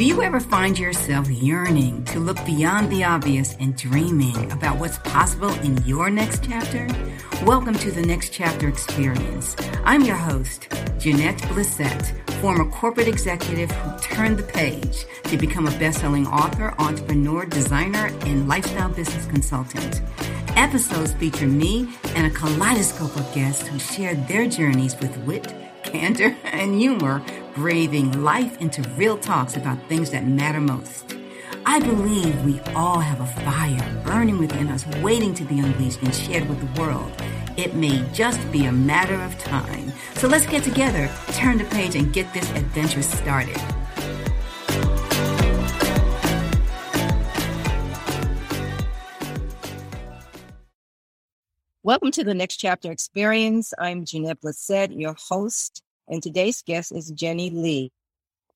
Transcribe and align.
Do 0.00 0.06
you 0.06 0.22
ever 0.22 0.40
find 0.40 0.78
yourself 0.78 1.28
yearning 1.28 2.06
to 2.06 2.20
look 2.20 2.42
beyond 2.46 2.90
the 2.90 3.04
obvious 3.04 3.54
and 3.60 3.76
dreaming 3.76 4.50
about 4.50 4.78
what's 4.78 4.96
possible 4.96 5.52
in 5.60 5.76
your 5.84 6.08
next 6.08 6.42
chapter? 6.42 6.88
Welcome 7.44 7.74
to 7.74 7.90
the 7.90 8.00
Next 8.00 8.32
Chapter 8.32 8.66
Experience. 8.66 9.54
I'm 9.84 10.00
your 10.00 10.16
host, 10.16 10.68
Jeanette 10.98 11.36
Blissett, 11.50 12.16
former 12.40 12.64
corporate 12.70 13.08
executive 13.08 13.70
who 13.70 13.98
turned 13.98 14.38
the 14.38 14.42
page 14.42 15.04
to 15.24 15.36
become 15.36 15.66
a 15.66 15.78
best-selling 15.78 16.26
author, 16.26 16.74
entrepreneur, 16.78 17.44
designer, 17.44 18.06
and 18.22 18.48
lifestyle 18.48 18.88
business 18.88 19.26
consultant. 19.26 20.00
Episodes 20.56 21.12
feature 21.12 21.46
me 21.46 21.92
and 22.14 22.26
a 22.26 22.30
kaleidoscope 22.30 23.14
of 23.16 23.34
guests 23.34 23.68
who 23.68 23.78
share 23.78 24.14
their 24.14 24.48
journeys 24.48 24.98
with 24.98 25.14
wit, 25.26 25.54
candor, 25.82 26.36
and 26.44 26.74
humor 26.74 27.22
breathing 27.54 28.22
life 28.22 28.60
into 28.60 28.82
real 28.90 29.18
talks 29.18 29.56
about 29.56 29.78
things 29.88 30.10
that 30.10 30.26
matter 30.26 30.60
most. 30.60 31.16
I 31.66 31.78
believe 31.78 32.44
we 32.44 32.60
all 32.74 33.00
have 33.00 33.20
a 33.20 33.26
fire 33.42 34.02
burning 34.04 34.38
within 34.38 34.68
us, 34.68 34.86
waiting 35.02 35.34
to 35.34 35.44
be 35.44 35.60
unleashed 35.60 36.02
and 36.02 36.14
shared 36.14 36.48
with 36.48 36.60
the 36.60 36.80
world. 36.80 37.12
It 37.56 37.74
may 37.74 38.02
just 38.12 38.40
be 38.50 38.64
a 38.64 38.72
matter 38.72 39.14
of 39.14 39.38
time. 39.38 39.92
So 40.14 40.26
let's 40.26 40.46
get 40.46 40.64
together, 40.64 41.10
turn 41.32 41.58
the 41.58 41.64
page, 41.64 41.96
and 41.96 42.12
get 42.12 42.32
this 42.32 42.50
adventure 42.52 43.02
started. 43.02 43.60
Welcome 51.82 52.10
to 52.10 52.24
the 52.24 52.34
Next 52.34 52.58
Chapter 52.58 52.92
Experience. 52.92 53.72
I'm 53.78 54.04
Jeanette 54.04 54.42
Blissett, 54.42 54.90
your 54.94 55.16
host 55.18 55.82
and 56.06 56.22
today's 56.22 56.60
guest 56.60 56.92
is 56.92 57.10
Jennie 57.10 57.48
Lee. 57.48 57.90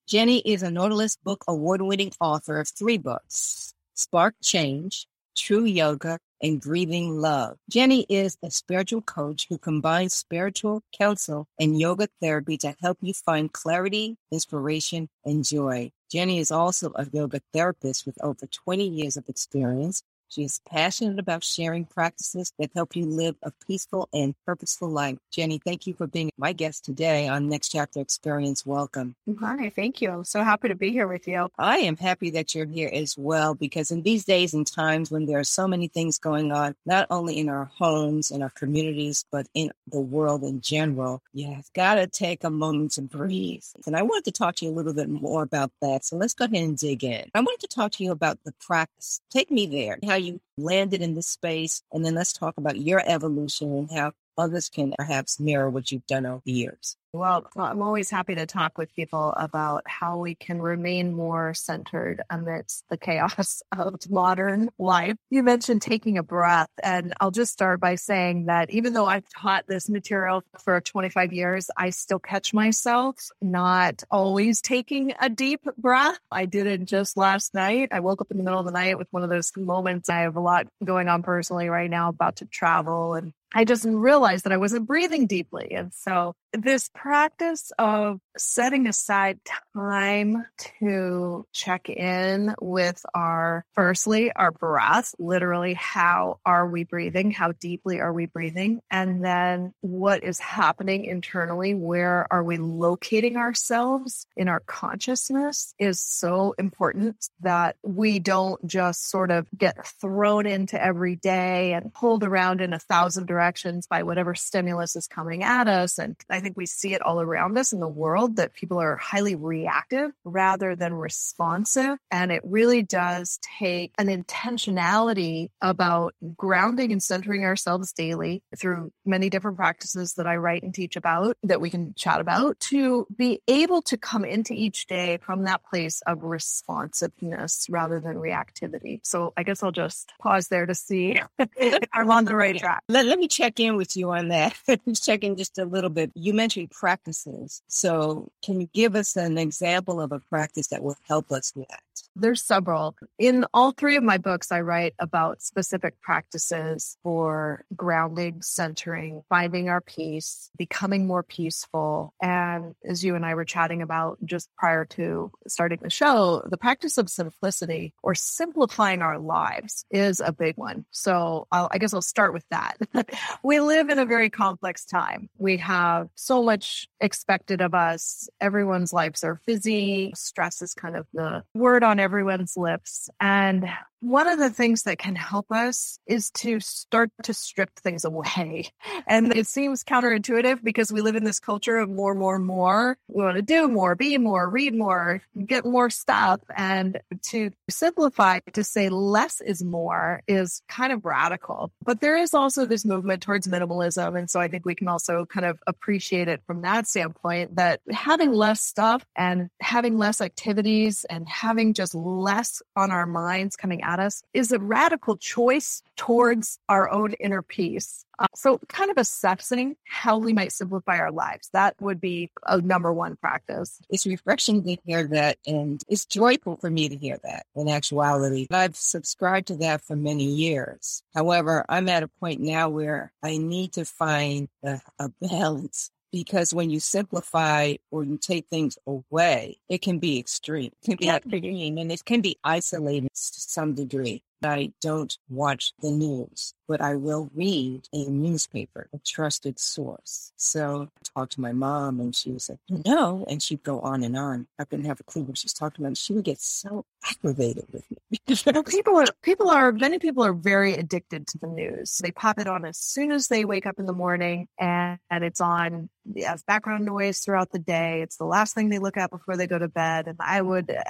Jennie 0.07 0.41
is 0.41 0.63
a 0.63 0.71
Nautilus 0.71 1.17
Book 1.17 1.43
Award 1.49 1.81
winning 1.81 2.13
author 2.21 2.61
of 2.61 2.69
three 2.69 2.99
books 2.99 3.73
Spark 3.95 4.35
Change, 4.43 5.07
True 5.35 5.65
Yoga, 5.65 6.19
and 6.43 6.61
Breathing 6.61 7.19
Love. 7.19 7.57
Jennie 7.71 8.05
is 8.11 8.37
a 8.43 8.51
spiritual 8.51 9.01
coach 9.01 9.47
who 9.49 9.57
combines 9.57 10.13
spiritual 10.13 10.83
counsel 10.93 11.49
and 11.59 11.81
yoga 11.81 12.09
therapy 12.21 12.59
to 12.59 12.77
help 12.83 12.99
you 13.01 13.15
find 13.15 13.51
clarity, 13.51 14.19
inspiration, 14.33 15.09
and 15.25 15.47
joy. 15.47 15.91
Jennie 16.13 16.41
is 16.41 16.51
also 16.51 16.93
a 16.95 17.07
yoga 17.11 17.41
therapist 17.55 18.05
with 18.05 18.23
over 18.23 18.47
20 18.47 18.87
years 18.87 19.17
of 19.17 19.27
experience 19.31 20.03
she 20.35 20.43
is 20.43 20.61
passionate 20.69 21.21
about 21.21 21.45
sharing 21.45 21.85
practices 21.85 22.53
that 22.59 22.71
help 22.75 22.97
you 22.97 23.07
live 23.07 23.37
a 23.43 23.53
peaceful 23.67 24.09
and 24.13 24.35
purposeful 24.45 24.89
life. 24.89 25.17
Jennie, 25.31 25.61
thank 25.65 25.87
you 25.87 25.95
for 25.95 26.09
being 26.09 26.31
my 26.37 26.53
guest 26.53 26.85
today 26.85 27.29
on 27.29 27.49
Next 27.49 27.69
Chapter 27.69 28.01
Experience. 28.01 28.67
Welcome. 28.67 29.15
Hi, 29.41 29.71
thank 29.71 30.03
you. 30.03 30.11
I'm 30.11 30.25
so 30.25 30.43
happy 30.43 30.69
to 30.69 30.75
be 30.75 30.91
here 30.91 31.07
with 31.07 31.29
you. 31.29 31.49
I 31.57 31.79
am 31.79 31.97
happy 31.97 32.31
that 32.31 32.53
you're 32.53 32.67
here 32.67 32.91
as 32.93 33.17
well 33.17 33.55
because 33.55 33.93
in 33.93 34.03
these 34.03 34.25
days 34.25 34.55
and 34.55 34.67
times 34.67 35.11
when 35.11 35.27
there 35.27 35.39
are 35.39 35.45
so 35.45 35.69
many 35.69 35.87
things 35.87 36.19
going 36.19 36.51
on, 36.51 36.75
not 36.85 37.07
only 37.11 37.39
in 37.39 37.49
our 37.49 37.71
homes 37.77 38.33
and 38.33 38.43
our 38.43 38.51
communities, 38.51 39.25
but 39.31 39.47
in 39.55 39.71
the 39.87 40.01
world 40.01 40.43
in 40.43 40.61
general, 40.61 41.23
you've 41.33 41.73
got 41.75 41.95
to 41.95 42.09
take 42.09 42.43
a 42.43 42.51
moment 42.51 42.93
to 42.93 43.03
breathe. 43.03 43.63
And 43.87 43.95
I 43.95 44.03
wanted 44.03 44.25
to 44.25 44.33
talk 44.33 44.57
to 44.57 44.65
you 44.65 44.73
a 44.73 44.75
little 44.75 44.95
bit 44.95 45.09
more 45.09 45.45
about 45.45 45.71
that. 45.81 46.05
So 46.05 46.17
let's 46.17 46.35
go 46.35 46.47
ahead 46.47 46.57
and 46.57 46.77
dig 46.77 47.05
in. 47.05 47.31
I 47.35 47.41
wanted 47.41 47.61
to 47.61 47.69
talk 47.69 47.93
to 47.93 48.05
you 48.05 48.11
about 48.11 48.39
the 48.45 48.53
practice. 48.61 49.21
Take 49.31 49.53
me 49.53 49.67
there, 49.67 49.99
how 50.05 50.24
you 50.25 50.41
landed 50.59 51.03
in 51.03 51.15
this 51.15 51.29
space. 51.29 51.83
And 51.93 52.05
then 52.05 52.15
let's 52.15 52.33
talk 52.33 52.57
about 52.59 52.79
your 52.79 53.03
evolution 53.07 53.73
and 53.77 53.91
how 53.91 54.13
others 54.39 54.69
can 54.69 54.95
perhaps 54.97 55.41
mirror 55.41 55.71
what 55.71 55.93
you've 55.93 56.07
done 56.07 56.27
over 56.27 56.43
the 56.45 56.53
years. 56.53 56.97
Well, 57.15 57.47
I'm 57.57 57.81
always 57.81 58.11
happy 58.11 58.35
to 58.35 58.45
talk 58.45 58.77
with 58.77 58.93
people 58.93 59.33
about 59.37 59.85
how 59.87 60.19
we 60.19 60.35
can 60.35 60.61
remain 60.61 61.15
more 61.15 61.55
centered 61.55 62.21
amidst 62.29 62.83
the 62.91 62.97
chaos 62.97 63.63
of 63.79 64.11
modern 64.11 64.69
life. 64.81 65.15
You 65.31 65.45
mentioned 65.45 65.81
taking 65.81 66.19
a 66.19 66.25
breath, 66.25 66.71
and 66.83 67.15
I'll 67.21 67.31
just 67.31 67.53
start 67.53 67.79
by 67.79 67.95
saying 67.95 68.47
that 68.47 68.71
even 68.71 68.95
though 68.95 69.07
I've 69.07 69.29
taught 69.29 69.69
this 69.69 69.89
material 69.89 70.43
for 70.65 70.81
25 70.81 71.33
years, 71.33 71.71
I 71.77 71.91
still 71.91 72.19
catch 72.19 72.53
myself 72.53 73.15
not 73.41 74.03
always 74.11 74.61
taking 74.61 75.15
a 75.21 75.29
deep 75.29 75.61
breath. 75.79 76.19
I 76.33 76.47
did 76.47 76.67
it 76.67 76.85
just 76.85 77.17
last 77.17 77.55
night. 77.55 77.91
I 77.93 78.01
woke 78.01 78.23
up 78.23 78.33
in 78.33 78.39
the 78.39 78.43
middle 78.43 78.59
of 78.59 78.67
the 78.67 78.73
night 78.73 78.99
with 78.99 79.07
one 79.13 79.23
of 79.23 79.31
those 79.31 79.53
moments. 79.57 80.09
I 80.09 80.23
have 80.23 80.35
a 80.35 80.41
lot 80.41 80.67
going 80.83 81.07
on 81.07 81.23
personally 81.23 81.69
right 81.69 81.89
now, 81.89 82.09
about 82.09 82.37
to 82.37 82.47
travel 82.47 83.15
and 83.15 83.33
I 83.55 83.65
just 83.65 83.85
realized 83.85 84.45
that 84.45 84.53
I 84.53 84.57
wasn't 84.57 84.87
breathing 84.87 85.29
deeply. 85.29 85.73
And 85.73 85.95
so 85.95 86.35
this 86.53 86.91
practice 86.95 87.73
of 87.79 88.21
setting 88.37 88.87
aside 88.89 89.39
time 89.77 90.45
to 90.81 91.47
check 91.53 91.89
in 91.89 92.55
with 92.61 93.05
our, 93.15 93.65
firstly, 93.75 94.33
our 94.33 94.51
breath, 94.51 95.15
literally, 95.19 95.75
how 95.75 96.39
are 96.45 96.67
we 96.69 96.85
breathing? 96.85 97.31
How 97.31 97.53
deeply 97.53 98.01
are 98.01 98.13
we 98.13 98.27
breathing? 98.27 98.81
And 98.91 99.25
then 99.25 99.73
what 99.81 100.25
is 100.25 100.39
happening 100.41 101.05
internally? 101.05 101.75
Where 101.75 102.27
are 102.33 102.43
we 102.43 102.57
locating 102.57 103.37
ourselves 103.37 104.27
in 104.37 104.49
our 104.49 104.61
consciousness 104.61 105.75
is 105.79 106.01
so 106.01 106.55
important 106.59 107.29
that 107.41 107.77
we 107.83 108.19
don't 108.19 108.65
just 108.67 109.09
sort 109.11 109.31
of 109.31 109.47
get 109.57 109.87
thrown 110.01 110.47
into 110.47 110.83
every 110.83 111.17
day 111.17 111.73
and 111.73 111.93
pulled 111.93 112.25
around 112.25 112.61
in 112.61 112.73
a 112.73 112.79
thousand 112.79 113.27
directions 113.27 113.44
by 113.87 114.03
whatever 114.03 114.35
stimulus 114.35 114.97
is 114.97 115.07
coming 115.07 115.43
at 115.43 115.69
us. 115.69 115.99
And 115.99 116.17
I 116.31 116.41
think 116.41 116.57
we 116.57 116.67
see 116.67 116.95
it 116.95 117.03
all 117.03 117.21
around 117.21 117.59
us 117.59 117.73
in 117.73 117.81
the 117.81 117.89
world 117.89 118.37
that 118.37 118.55
people 118.55 118.79
are 118.79 118.97
highly 118.97 119.35
reactive 119.35 120.11
rather 120.25 120.77
than 120.77 120.95
responsive. 120.95 121.99
And 122.11 122.33
it 122.33 122.43
really 122.45 122.83
does 122.83 123.39
take 123.59 123.93
an 123.99 124.09
intentionality 124.09 125.51
about 125.61 126.15
grounding 126.37 126.93
and 126.93 127.03
centering 127.03 127.45
ourselves 127.45 127.93
daily 127.93 128.43
through 128.59 128.93
many 129.05 129.31
different 129.31 129.57
practices 129.57 130.15
that 130.15 130.27
I 130.27 130.37
write 130.37 130.63
and 130.63 130.75
teach 130.75 130.97
about 130.97 131.37
that 131.43 131.61
we 131.61 131.71
can 131.71 131.95
chat 131.95 132.21
about 132.21 132.61
to 132.61 133.07
be 133.15 133.41
able 133.49 133.83
to 133.83 133.97
come 133.97 134.25
into 134.25 134.55
each 134.55 134.87
day 134.87 135.19
from 135.23 135.45
that 135.45 135.65
place 135.65 136.03
of 136.07 136.23
responsiveness 136.23 137.67
rather 137.69 138.01
than 138.01 138.17
reactivity. 138.17 139.01
So 139.03 139.33
I 139.37 139.43
guess 139.43 139.63
I'll 139.63 139.73
just 139.73 140.13
pause 140.21 140.49
there 140.49 140.67
to 140.67 140.75
see 140.75 141.21
if 141.39 141.89
I'm 141.93 142.11
on 142.11 142.25
the 142.25 142.37
right 142.37 142.57
track. 142.57 142.83
Let, 142.89 143.07
let 143.07 143.19
me 143.25 143.29
check 143.29 143.59
in 143.59 143.77
with 143.77 143.97
you 143.97 144.11
on 144.11 144.29
that. 144.29 144.55
check 145.03 145.25
in 145.25 145.37
just 145.37 145.59
a 145.59 145.65
little 145.65 145.91
bit. 145.91 146.11
You 146.15 146.35
mentioned 146.35 146.71
practices. 146.71 147.63
So, 147.69 148.31
can 148.45 148.61
you 148.61 148.69
give 148.73 148.95
us 148.95 149.17
an 149.17 149.39
example 149.39 150.01
of 150.01 150.13
a 150.13 150.21
practice 150.21 150.69
that 150.69 150.83
will 150.83 150.97
help 151.09 151.33
us 151.33 151.53
with 151.57 151.69
that? 151.69 151.81
There's 152.17 152.43
several. 152.43 152.97
In 153.19 153.47
all 153.55 153.73
three 153.73 153.97
of 153.97 154.03
my 154.03 154.19
books, 154.19 154.53
I 154.53 154.61
write 154.61 154.95
about 154.99 155.43
specific 155.43 156.01
practices 156.01 156.97
for 157.03 157.65
grounding, 157.75 158.43
centering, 158.43 159.23
finding 159.29 159.69
our 159.69 159.81
peace, 159.81 160.51
becoming 160.57 161.07
more 161.07 161.23
peaceful. 161.23 162.13
And 162.21 162.75
as 162.85 163.05
you 163.05 163.15
and 163.15 163.25
I 163.25 163.35
were 163.35 163.45
chatting 163.45 163.83
about 163.83 164.19
just 164.25 164.49
prior 164.57 164.85
to 164.87 165.31
starting 165.47 165.79
the 165.83 165.91
show, 165.91 166.43
the 166.47 166.57
practice 166.57 166.99
of 166.99 167.09
simplicity 167.09 167.95
or 168.03 168.15
simplifying 168.15 169.03
our 169.03 169.19
lives 169.19 169.85
is 169.91 170.21
a 170.21 170.33
big 170.33 170.57
one. 170.57 170.85
So 170.91 171.47
I'll, 171.51 171.69
I 171.71 171.79
guess 171.79 171.95
I'll 171.95 172.03
start 172.03 172.33
with 172.33 172.45
that. 172.51 172.77
we 173.43 173.61
live 173.61 173.89
in 173.89 173.99
a 173.99 174.07
very 174.07 174.31
complex 174.31 174.85
time. 174.85 175.29
We 175.39 175.59
have 175.59 176.09
so 176.15 176.43
much 176.43 176.89
expected 177.01 177.61
of 177.61 177.75
us. 177.75 178.29
Everyone's 178.41 178.93
lives 178.93 179.25
are 179.25 179.41
busy. 179.47 180.13
Stress 180.15 180.63
is 180.63 180.75
kind 180.75 180.97
of 180.97 181.07
the 181.13 181.43
word 181.55 181.85
on 181.85 182.01
everyone's 182.01 182.57
lips. 182.57 183.09
And 183.21 183.69
one 184.05 184.29
of 184.29 184.39
the 184.39 184.51
things 184.51 184.83
that 184.83 184.99
can 184.99 185.17
help 185.17 185.51
us 185.51 185.99
is 186.07 186.31
to 186.31 186.61
start 186.61 187.11
to 187.23 187.33
strip 187.33 187.71
things 187.77 188.05
away. 188.05 188.69
And 189.07 189.35
it 189.35 189.47
seems 189.47 189.83
counterintuitive 189.83 190.63
because 190.63 190.93
we 190.93 191.01
live 191.01 191.17
in 191.17 191.25
this 191.25 191.41
culture 191.41 191.79
of 191.79 191.89
more, 191.89 192.15
more, 192.15 192.39
more. 192.39 192.99
We 193.09 193.25
want 193.25 193.37
to 193.37 193.43
do 193.43 193.67
more, 193.67 193.95
be 193.95 194.19
more, 194.19 194.49
read 194.49 194.75
more, 194.75 195.23
get 195.47 195.65
more 195.65 195.89
stuff. 195.89 196.41
And 196.55 197.01
to 197.31 197.51
simplify, 197.71 198.41
to 198.53 198.63
say 198.63 198.91
less 198.91 199.41
is 199.41 199.65
more 199.65 200.23
is 200.27 200.61
kind 200.69 200.93
of 200.93 201.05
radical. 201.07 201.73
But 201.83 202.01
there 202.01 202.19
is 202.19 202.35
also 202.35 202.67
this 202.67 202.85
movement 202.85 203.23
towards 203.23 203.47
minimalism. 203.47 204.19
And 204.19 204.29
so 204.29 204.39
I 204.39 204.49
think 204.49 204.67
we 204.67 204.75
can 204.75 204.89
also 204.89 205.25
kind 205.25 205.47
of 205.47 205.59
appreciate 205.67 206.29
it 206.29 206.43
from 206.47 206.61
that 206.63 206.87
standpoint 206.87 207.57
that 207.57 207.81
having 207.91 208.33
less 208.33 208.61
stuff 208.61 209.05
and 209.17 209.49
having 209.61 209.97
less 209.97 210.21
activities 210.21 211.07
and 211.09 211.27
having 211.27 211.73
just 211.73 211.95
less 211.95 212.61
on 212.77 212.91
our 212.91 213.07
minds 213.07 213.57
coming 213.57 213.83
out 213.83 213.94
at 213.95 214.01
us 214.01 214.23
is 214.33 214.53
a 214.53 214.59
radical 214.59 215.17
choice 215.17 215.83
towards 215.97 216.59
our 216.69 216.91
own 216.91 217.13
inner 217.15 217.43
peace. 217.43 218.05
Uh, 218.19 218.27
so, 218.35 218.59
kind 218.69 218.91
of 218.91 218.99
assessing 218.99 219.77
how 219.85 220.19
we 220.19 220.33
might 220.33 220.53
simplify 220.53 220.99
our 220.99 221.11
lives. 221.11 221.49
That 221.53 221.75
would 221.81 222.01
be 222.01 222.31
a 222.47 222.61
number 222.61 222.93
one 222.93 223.17
practice. 223.17 223.81
It's 223.91 224.07
refreshing 224.07 224.63
to 224.65 224.77
hear 224.85 225.05
that, 225.09 225.39
and 225.47 225.83
it's 225.89 226.05
joyful 226.05 226.57
for 226.57 226.71
me 226.71 226.89
to 226.89 226.97
hear 226.97 227.19
that 227.25 227.47
in 227.57 227.69
actuality. 227.69 228.47
I've 228.51 228.77
subscribed 228.77 229.49
to 229.49 229.57
that 229.57 229.83
for 229.83 229.97
many 229.97 230.25
years. 230.25 231.03
However, 231.13 231.65
I'm 231.69 231.89
at 231.89 232.05
a 232.05 232.09
point 232.09 232.41
now 232.41 232.69
where 232.69 233.13
I 233.23 233.37
need 233.37 233.73
to 233.75 233.85
find 233.85 234.49
a, 234.63 234.81
a 235.01 235.09
balance 235.21 235.91
because 236.15 236.55
when 236.55 236.71
you 236.71 236.79
simplify 236.79 237.75
or 237.91 238.05
you 238.05 238.17
take 238.17 238.47
things 238.47 238.79
away, 238.87 239.59
it 239.69 239.83
can 239.83 239.99
be 239.99 240.17
extreme. 240.17 240.71
It 240.81 240.85
can 240.85 240.97
be 240.97 241.07
Yeah. 241.07 241.17
extreme 241.17 241.77
and 241.77 241.91
it 241.91 242.05
can 242.05 242.21
be 242.21 242.37
isolated 242.45 243.09
to 243.13 243.41
some 243.41 243.75
degree. 243.75 244.23
I 244.43 244.73
don't 244.81 245.17
watch 245.29 245.73
the 245.81 245.91
news, 245.91 246.55
but 246.69 246.81
I 246.81 246.95
will 246.97 247.31
read 247.35 247.89
a 247.93 248.05
newspaper, 248.05 248.89
a 248.93 248.99
trusted 248.99 249.59
source. 249.59 250.33
So 250.37 250.89
I 250.97 251.21
talked 251.21 251.33
to 251.33 251.41
my 251.41 251.53
mom 251.53 252.01
and 252.01 252.15
she 252.15 252.31
was 252.31 252.49
like, 252.49 252.59
no. 252.69 253.25
And 253.29 253.43
she'd 253.43 253.63
go 253.63 253.81
on 253.81 254.03
and 254.03 254.17
on. 254.17 254.47
I 254.59 254.65
couldn't 254.65 254.85
have 254.87 255.01
a 255.01 255.05
clue 255.05 255.23
what 255.23 255.39
she's 255.39 255.53
talking 255.53 255.85
about. 255.85 255.97
She 255.97 256.13
would 256.13 256.25
get 256.25 256.41
so 256.41 256.85
aggravated 257.09 257.67
with 257.73 257.85
me. 257.91 258.19
People 258.67 258.97
are 258.97 259.07
people 259.23 259.51
are 259.51 259.73
many 259.73 259.99
people 259.99 260.25
are 260.25 260.33
very 260.33 260.75
addicted 260.75 261.27
to 261.29 261.39
the 261.39 261.47
news. 261.47 261.99
They 261.99 262.11
pop 262.11 262.39
it 262.39 262.47
on 262.47 262.65
as 262.65 262.79
soon 262.79 263.13
as 263.13 263.29
they 263.29 263.45
wake 263.45 263.67
up 263.67 263.79
in 263.79 263.87
the 263.87 263.93
morning, 263.93 264.49
and, 264.59 264.99
and 265.11 265.25
it's 265.25 265.41
on 265.41 265.89
as 266.27 266.43
background 266.43 266.85
noise 266.85 267.21
throughout 267.21 267.51
the 267.51 267.59
day. 267.59 268.03
It's 268.03 268.17
the 268.17 268.25
last 268.25 268.55
thing 268.55 268.69
they 268.69 268.79
look 268.79 268.97
at 268.97 269.11
before 269.11 269.37
they 269.37 269.47
go 269.47 269.59
to 269.59 269.69
bed. 269.69 270.07
And 270.07 270.19
I 270.21 270.43
would 270.43 270.71
uh, 270.71 270.83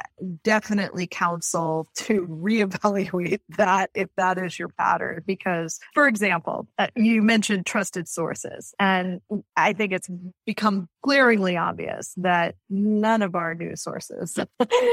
definitely 0.43 1.06
counsel 1.06 1.88
to 1.96 2.26
reevaluate 2.26 3.41
that 3.50 3.91
if 3.94 4.08
that 4.17 4.38
is 4.38 4.58
your 4.58 4.69
pattern. 4.69 5.23
Because, 5.26 5.79
for 5.94 6.06
example, 6.06 6.69
uh, 6.79 6.88
you 6.96 7.23
mentioned 7.23 7.67
trusted 7.67 8.08
sources, 8.08 8.75
and 8.79 9.20
I 9.56 9.73
think 9.73 9.93
it's 9.93 10.11
become 10.46 10.88
glaringly 11.05 11.56
obvious 11.58 12.14
that 12.17 12.55
none 12.70 13.20
of 13.20 13.35
our 13.35 13.55
news 13.55 13.82
sources 13.82 14.38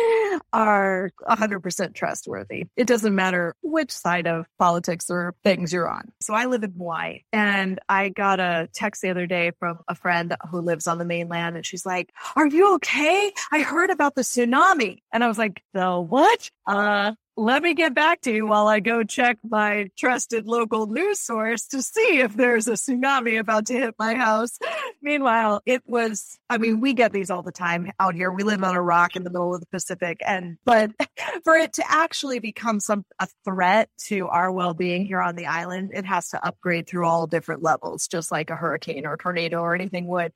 are 0.53 1.09
100% 1.29 1.95
trustworthy. 1.95 2.65
It 2.75 2.85
doesn't 2.85 3.15
matter 3.15 3.55
which 3.63 3.91
side 3.91 4.27
of 4.27 4.45
politics 4.59 5.09
or 5.09 5.33
things 5.43 5.71
you're 5.71 5.89
on. 5.89 6.11
So 6.21 6.33
I 6.33 6.45
live 6.45 6.63
in 6.63 6.71
Hawaii 6.71 7.21
and 7.31 7.79
I 7.87 8.09
got 8.09 8.41
a 8.41 8.67
text 8.73 9.01
the 9.01 9.09
other 9.09 9.25
day 9.25 9.51
from 9.57 9.79
a 9.87 9.95
friend 9.95 10.35
who 10.49 10.59
lives 10.59 10.85
on 10.85 10.97
the 10.97 11.05
mainland 11.05 11.55
and 11.55 11.65
she's 11.65 11.85
like, 11.85 12.11
Are 12.35 12.47
you 12.47 12.75
okay? 12.75 13.31
I 13.51 13.61
heard 13.61 13.89
about 13.89 14.15
the 14.15 14.23
tsunami. 14.23 14.97
And 15.13 15.23
I 15.23 15.29
was 15.29 15.37
like, 15.37 15.63
The 15.73 15.97
what? 15.97 16.49
Uh, 16.67 17.13
let 17.37 17.63
me 17.63 17.73
get 17.73 17.93
back 17.95 18.21
to 18.21 18.31
you 18.31 18.45
while 18.45 18.67
I 18.67 18.81
go 18.81 19.03
check 19.03 19.37
my 19.43 19.89
trusted 19.97 20.45
local 20.47 20.87
news 20.87 21.19
source 21.21 21.65
to 21.67 21.81
see 21.81 22.19
if 22.19 22.35
there's 22.35 22.67
a 22.67 22.73
tsunami 22.73 23.39
about 23.39 23.67
to 23.67 23.73
hit 23.73 23.95
my 23.97 24.15
house. 24.15 24.59
Meanwhile, 25.01 25.61
it 25.65 25.81
was, 25.87 26.37
I 26.49 26.57
mean, 26.57 26.81
we 26.81 26.93
get 26.93 27.13
these 27.13 27.31
all 27.31 27.41
the 27.41 27.51
time 27.51 27.89
out 27.99 28.15
here. 28.15 28.31
We 28.31 28.43
live 28.43 28.63
on 28.63 28.75
a 28.75 28.81
rock 28.81 29.15
in 29.15 29.23
the 29.23 29.29
middle 29.29 29.55
of 29.55 29.61
the 29.61 29.67
Pacific. 29.67 30.19
And, 30.25 30.57
but 30.65 30.91
for 31.45 31.55
it 31.55 31.73
to 31.73 31.83
actually 31.87 32.39
become 32.39 32.81
some, 32.81 33.05
a 33.19 33.27
threat 33.45 33.89
to 34.07 34.27
our 34.27 34.51
well 34.51 34.73
being 34.73 35.05
here 35.05 35.21
on 35.21 35.35
the 35.35 35.45
island, 35.45 35.91
it 35.93 36.05
has 36.05 36.29
to 36.29 36.45
upgrade 36.45 36.87
through 36.87 37.05
all 37.05 37.27
different 37.27 37.63
levels, 37.63 38.07
just 38.07 38.31
like 38.31 38.49
a 38.49 38.55
hurricane 38.57 39.05
or 39.05 39.15
tornado 39.15 39.61
or 39.61 39.73
anything 39.73 40.07
would. 40.07 40.33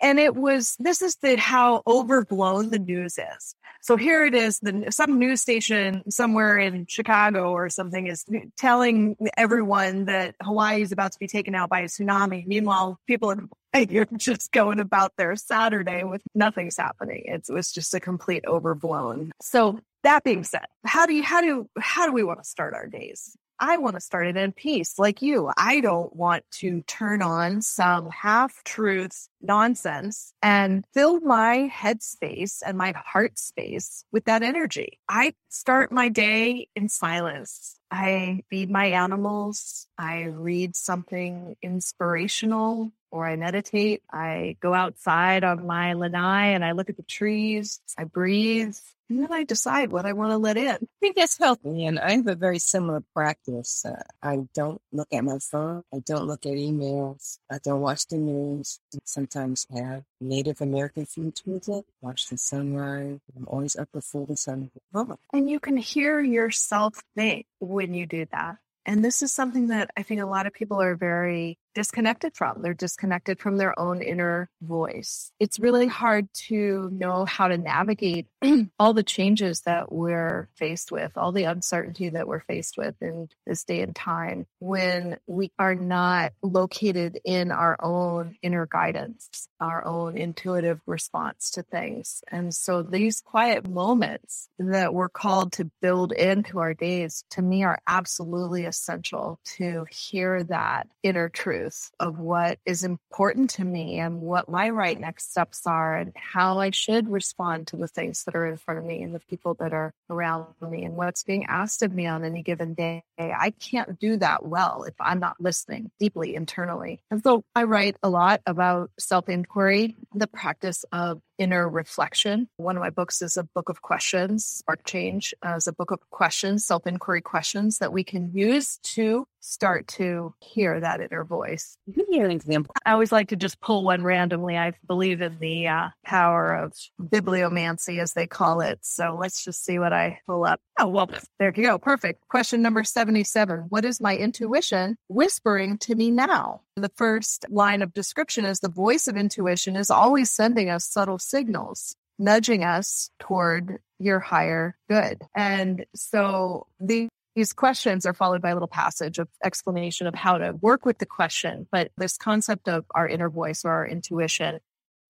And 0.00 0.18
it 0.18 0.34
was, 0.34 0.76
this 0.78 1.02
is 1.02 1.16
the, 1.16 1.36
how 1.36 1.82
overblown 1.86 2.70
the 2.70 2.78
news 2.78 3.18
is. 3.18 3.54
So 3.80 3.96
here 3.96 4.24
it 4.24 4.34
is, 4.34 4.58
the, 4.60 4.86
some 4.90 5.18
news 5.18 5.40
station 5.40 6.10
somewhere 6.10 6.37
in 6.40 6.86
Chicago 6.86 7.52
or 7.52 7.68
something 7.68 8.06
is 8.06 8.24
telling 8.56 9.16
everyone 9.36 10.04
that 10.04 10.34
Hawaii 10.42 10.82
is 10.82 10.92
about 10.92 11.12
to 11.12 11.18
be 11.18 11.26
taken 11.26 11.54
out 11.54 11.68
by 11.68 11.80
a 11.80 11.86
tsunami. 11.86 12.46
Meanwhile, 12.46 13.00
people 13.06 13.30
in 13.30 13.48
Hawaii 13.74 13.98
are 13.98 14.06
just 14.16 14.52
going 14.52 14.80
about 14.80 15.12
their 15.16 15.34
Saturday 15.36 16.04
with 16.04 16.22
nothing's 16.34 16.76
happening. 16.76 17.24
It's, 17.26 17.48
it 17.50 17.52
was 17.52 17.72
just 17.72 17.94
a 17.94 18.00
complete 18.00 18.44
overblown. 18.46 19.32
So 19.42 19.80
that 20.04 20.22
being 20.24 20.44
said, 20.44 20.66
how 20.84 21.06
do 21.06 21.14
you, 21.14 21.22
how 21.22 21.40
do, 21.40 21.68
how 21.78 22.06
do 22.06 22.12
we 22.12 22.22
want 22.22 22.42
to 22.42 22.48
start 22.48 22.74
our 22.74 22.86
days? 22.86 23.36
I 23.60 23.76
want 23.78 23.96
to 23.96 24.00
start 24.00 24.28
it 24.28 24.36
in 24.36 24.52
peace, 24.52 24.98
like 24.98 25.20
you. 25.20 25.50
I 25.56 25.80
don't 25.80 26.14
want 26.14 26.44
to 26.52 26.82
turn 26.82 27.22
on 27.22 27.60
some 27.62 28.08
half 28.10 28.62
truths 28.64 29.28
nonsense 29.40 30.32
and 30.42 30.84
fill 30.94 31.20
my 31.20 31.70
headspace 31.72 32.62
and 32.64 32.78
my 32.78 32.94
heart 32.96 33.38
space 33.38 34.04
with 34.12 34.24
that 34.26 34.42
energy. 34.42 35.00
I 35.08 35.34
start 35.48 35.90
my 35.90 36.08
day 36.08 36.68
in 36.76 36.88
silence. 36.88 37.78
I 37.90 38.42
feed 38.50 38.70
my 38.70 38.86
animals. 38.86 39.88
I 39.98 40.24
read 40.24 40.76
something 40.76 41.56
inspirational 41.62 42.92
or 43.10 43.26
I 43.26 43.36
meditate. 43.36 44.02
I 44.12 44.56
go 44.60 44.74
outside 44.74 45.42
on 45.42 45.66
my 45.66 45.94
lanai 45.94 46.48
and 46.48 46.64
I 46.64 46.72
look 46.72 46.90
at 46.90 46.96
the 46.96 47.02
trees. 47.02 47.80
I 47.96 48.04
breathe. 48.04 48.76
And 49.08 49.22
then 49.22 49.32
I 49.32 49.44
decide 49.44 49.90
what 49.90 50.04
I 50.06 50.12
want 50.12 50.32
to 50.32 50.38
let 50.38 50.56
in. 50.56 50.68
I 50.68 50.78
think 51.00 51.16
that's 51.16 51.38
healthy. 51.38 51.86
And 51.86 51.98
I 51.98 52.12
have 52.12 52.26
a 52.26 52.34
very 52.34 52.58
similar 52.58 53.02
practice. 53.14 53.84
Uh, 53.84 54.02
I 54.22 54.40
don't 54.54 54.80
look 54.92 55.08
at 55.12 55.24
my 55.24 55.38
phone. 55.38 55.82
I 55.94 56.00
don't 56.00 56.26
look 56.26 56.44
at 56.44 56.52
emails. 56.52 57.38
I 57.50 57.58
don't 57.62 57.80
watch 57.80 58.06
the 58.06 58.18
news. 58.18 58.80
I 58.94 58.98
sometimes 59.04 59.66
have 59.74 60.04
Native 60.20 60.60
American 60.60 61.06
with 61.46 61.68
it. 61.68 61.86
Watch 62.02 62.28
the 62.28 62.36
sunrise. 62.36 63.18
I'm 63.36 63.46
always 63.46 63.76
up 63.76 63.90
before 63.92 64.26
the 64.26 64.36
sun. 64.36 64.70
Oh, 64.94 65.16
And 65.32 65.48
you 65.48 65.60
can 65.60 65.76
hear 65.76 66.20
yourself 66.20 67.02
think 67.16 67.46
when 67.60 67.94
you 67.94 68.06
do 68.06 68.26
that. 68.32 68.56
And 68.84 69.04
this 69.04 69.22
is 69.22 69.32
something 69.32 69.68
that 69.68 69.90
I 69.96 70.02
think 70.02 70.20
a 70.20 70.26
lot 70.26 70.46
of 70.46 70.54
people 70.54 70.80
are 70.80 70.96
very 70.96 71.58
disconnected 71.78 72.34
from. 72.34 72.60
They're 72.60 72.74
disconnected 72.74 73.38
from 73.38 73.56
their 73.56 73.78
own 73.78 74.02
inner 74.02 74.50
voice. 74.60 75.30
It's 75.38 75.60
really 75.60 75.86
hard 75.86 76.26
to 76.48 76.90
know 76.92 77.24
how 77.24 77.46
to 77.46 77.56
navigate 77.56 78.26
all 78.80 78.92
the 78.92 79.04
changes 79.04 79.60
that 79.60 79.92
we're 79.92 80.48
faced 80.56 80.90
with, 80.90 81.12
all 81.16 81.30
the 81.30 81.44
uncertainty 81.44 82.08
that 82.08 82.26
we're 82.26 82.40
faced 82.40 82.78
with 82.78 82.96
in 83.00 83.28
this 83.46 83.62
day 83.62 83.80
and 83.82 83.94
time 83.94 84.46
when 84.58 85.18
we 85.28 85.52
are 85.56 85.76
not 85.76 86.32
located 86.42 87.20
in 87.24 87.52
our 87.52 87.76
own 87.80 88.34
inner 88.42 88.66
guidance, 88.66 89.48
our 89.60 89.84
own 89.84 90.16
intuitive 90.18 90.80
response 90.84 91.52
to 91.52 91.62
things. 91.62 92.24
And 92.26 92.52
so 92.52 92.82
these 92.82 93.20
quiet 93.20 93.68
moments 93.68 94.48
that 94.58 94.92
we're 94.92 95.08
called 95.08 95.52
to 95.52 95.70
build 95.80 96.10
into 96.10 96.58
our 96.58 96.74
days 96.74 97.22
to 97.30 97.40
me 97.40 97.62
are 97.62 97.78
absolutely 97.86 98.64
essential 98.64 99.38
to 99.58 99.86
hear 99.92 100.42
that 100.42 100.88
inner 101.04 101.28
truth 101.28 101.67
of 102.00 102.18
what 102.18 102.58
is 102.64 102.84
important 102.84 103.50
to 103.50 103.64
me 103.64 103.98
and 103.98 104.20
what 104.20 104.48
my 104.48 104.70
right 104.70 104.98
next 104.98 105.30
steps 105.30 105.66
are 105.66 105.96
and 105.96 106.12
how 106.14 106.58
I 106.58 106.70
should 106.70 107.08
respond 107.08 107.68
to 107.68 107.76
the 107.76 107.88
things 107.88 108.24
that 108.24 108.34
are 108.34 108.46
in 108.46 108.56
front 108.56 108.78
of 108.78 108.86
me 108.86 109.02
and 109.02 109.14
the 109.14 109.20
people 109.20 109.54
that 109.54 109.72
are 109.72 109.92
around 110.10 110.46
me 110.60 110.84
and 110.84 110.96
what's 110.96 111.24
being 111.24 111.46
asked 111.46 111.82
of 111.82 111.92
me 111.92 112.06
on 112.06 112.24
any 112.24 112.42
given 112.42 112.74
day. 112.74 113.02
I 113.18 113.52
can't 113.58 113.98
do 113.98 114.16
that 114.18 114.44
well 114.44 114.84
if 114.84 114.94
I'm 115.00 115.20
not 115.20 115.36
listening 115.40 115.90
deeply 115.98 116.34
internally. 116.34 117.00
And 117.10 117.22
so 117.22 117.42
I 117.54 117.64
write 117.64 117.96
a 118.02 118.08
lot 118.08 118.40
about 118.46 118.90
self 118.98 119.28
inquiry, 119.28 119.96
the 120.14 120.26
practice 120.26 120.84
of 120.92 121.20
inner 121.38 121.68
reflection. 121.68 122.48
One 122.56 122.76
of 122.76 122.80
my 122.80 122.90
books 122.90 123.22
is 123.22 123.36
a 123.36 123.44
book 123.44 123.68
of 123.68 123.80
questions. 123.82 124.44
Spark 124.44 124.84
Change 124.84 125.34
uh, 125.46 125.54
is 125.56 125.66
a 125.66 125.72
book 125.72 125.90
of 125.90 126.00
questions, 126.10 126.66
self 126.66 126.86
inquiry 126.86 127.22
questions 127.22 127.78
that 127.78 127.92
we 127.92 128.04
can 128.04 128.30
use 128.34 128.78
to 128.94 129.26
start 129.48 129.88
to 129.88 130.34
hear 130.40 130.78
that 130.80 131.00
inner 131.00 131.24
voice. 131.24 131.76
Give 131.92 132.08
me 132.08 132.20
an 132.20 132.30
example. 132.30 132.74
I 132.84 132.92
always 132.92 133.12
like 133.12 133.28
to 133.28 133.36
just 133.36 133.60
pull 133.60 133.82
one 133.82 134.02
randomly. 134.02 134.58
I 134.58 134.72
believe 134.86 135.22
in 135.22 135.38
the 135.38 135.68
uh, 135.68 135.88
power 136.04 136.54
of 136.54 136.74
bibliomancy, 137.00 138.00
as 138.00 138.12
they 138.12 138.26
call 138.26 138.60
it. 138.60 138.78
So 138.82 139.16
let's 139.18 139.42
just 139.42 139.64
see 139.64 139.78
what 139.78 139.92
I 139.92 140.20
pull 140.26 140.44
up. 140.44 140.60
Oh, 140.78 140.88
well, 140.88 141.10
there 141.38 141.52
you 141.54 141.62
go. 141.62 141.78
Perfect. 141.78 142.28
Question 142.28 142.62
number 142.62 142.84
77 142.84 143.66
What 143.68 143.84
is 143.84 144.00
my 144.00 144.16
intuition 144.16 144.96
whispering 145.08 145.78
to 145.78 145.94
me 145.94 146.10
now? 146.10 146.60
The 146.76 146.92
first 146.96 147.46
line 147.48 147.82
of 147.82 147.94
description 147.94 148.44
is 148.44 148.60
the 148.60 148.68
voice 148.68 149.08
of 149.08 149.16
intuition 149.16 149.76
is 149.76 149.90
always 149.90 150.30
sending 150.30 150.68
us 150.68 150.84
subtle 150.84 151.18
signals, 151.18 151.96
nudging 152.18 152.64
us 152.64 153.10
toward 153.18 153.78
your 153.98 154.20
higher 154.20 154.76
good. 154.88 155.22
And 155.34 155.86
so 155.94 156.66
the 156.78 157.08
these 157.38 157.52
questions 157.52 158.04
are 158.04 158.12
followed 158.12 158.42
by 158.42 158.50
a 158.50 158.54
little 158.54 158.66
passage 158.66 159.20
of 159.20 159.28
explanation 159.44 160.08
of 160.08 160.14
how 160.16 160.38
to 160.38 160.58
work 160.60 160.84
with 160.84 160.98
the 160.98 161.06
question. 161.06 161.68
But 161.70 161.92
this 161.96 162.16
concept 162.16 162.68
of 162.68 162.84
our 162.96 163.06
inner 163.06 163.30
voice 163.30 163.64
or 163.64 163.70
our 163.70 163.86
intuition, 163.86 164.58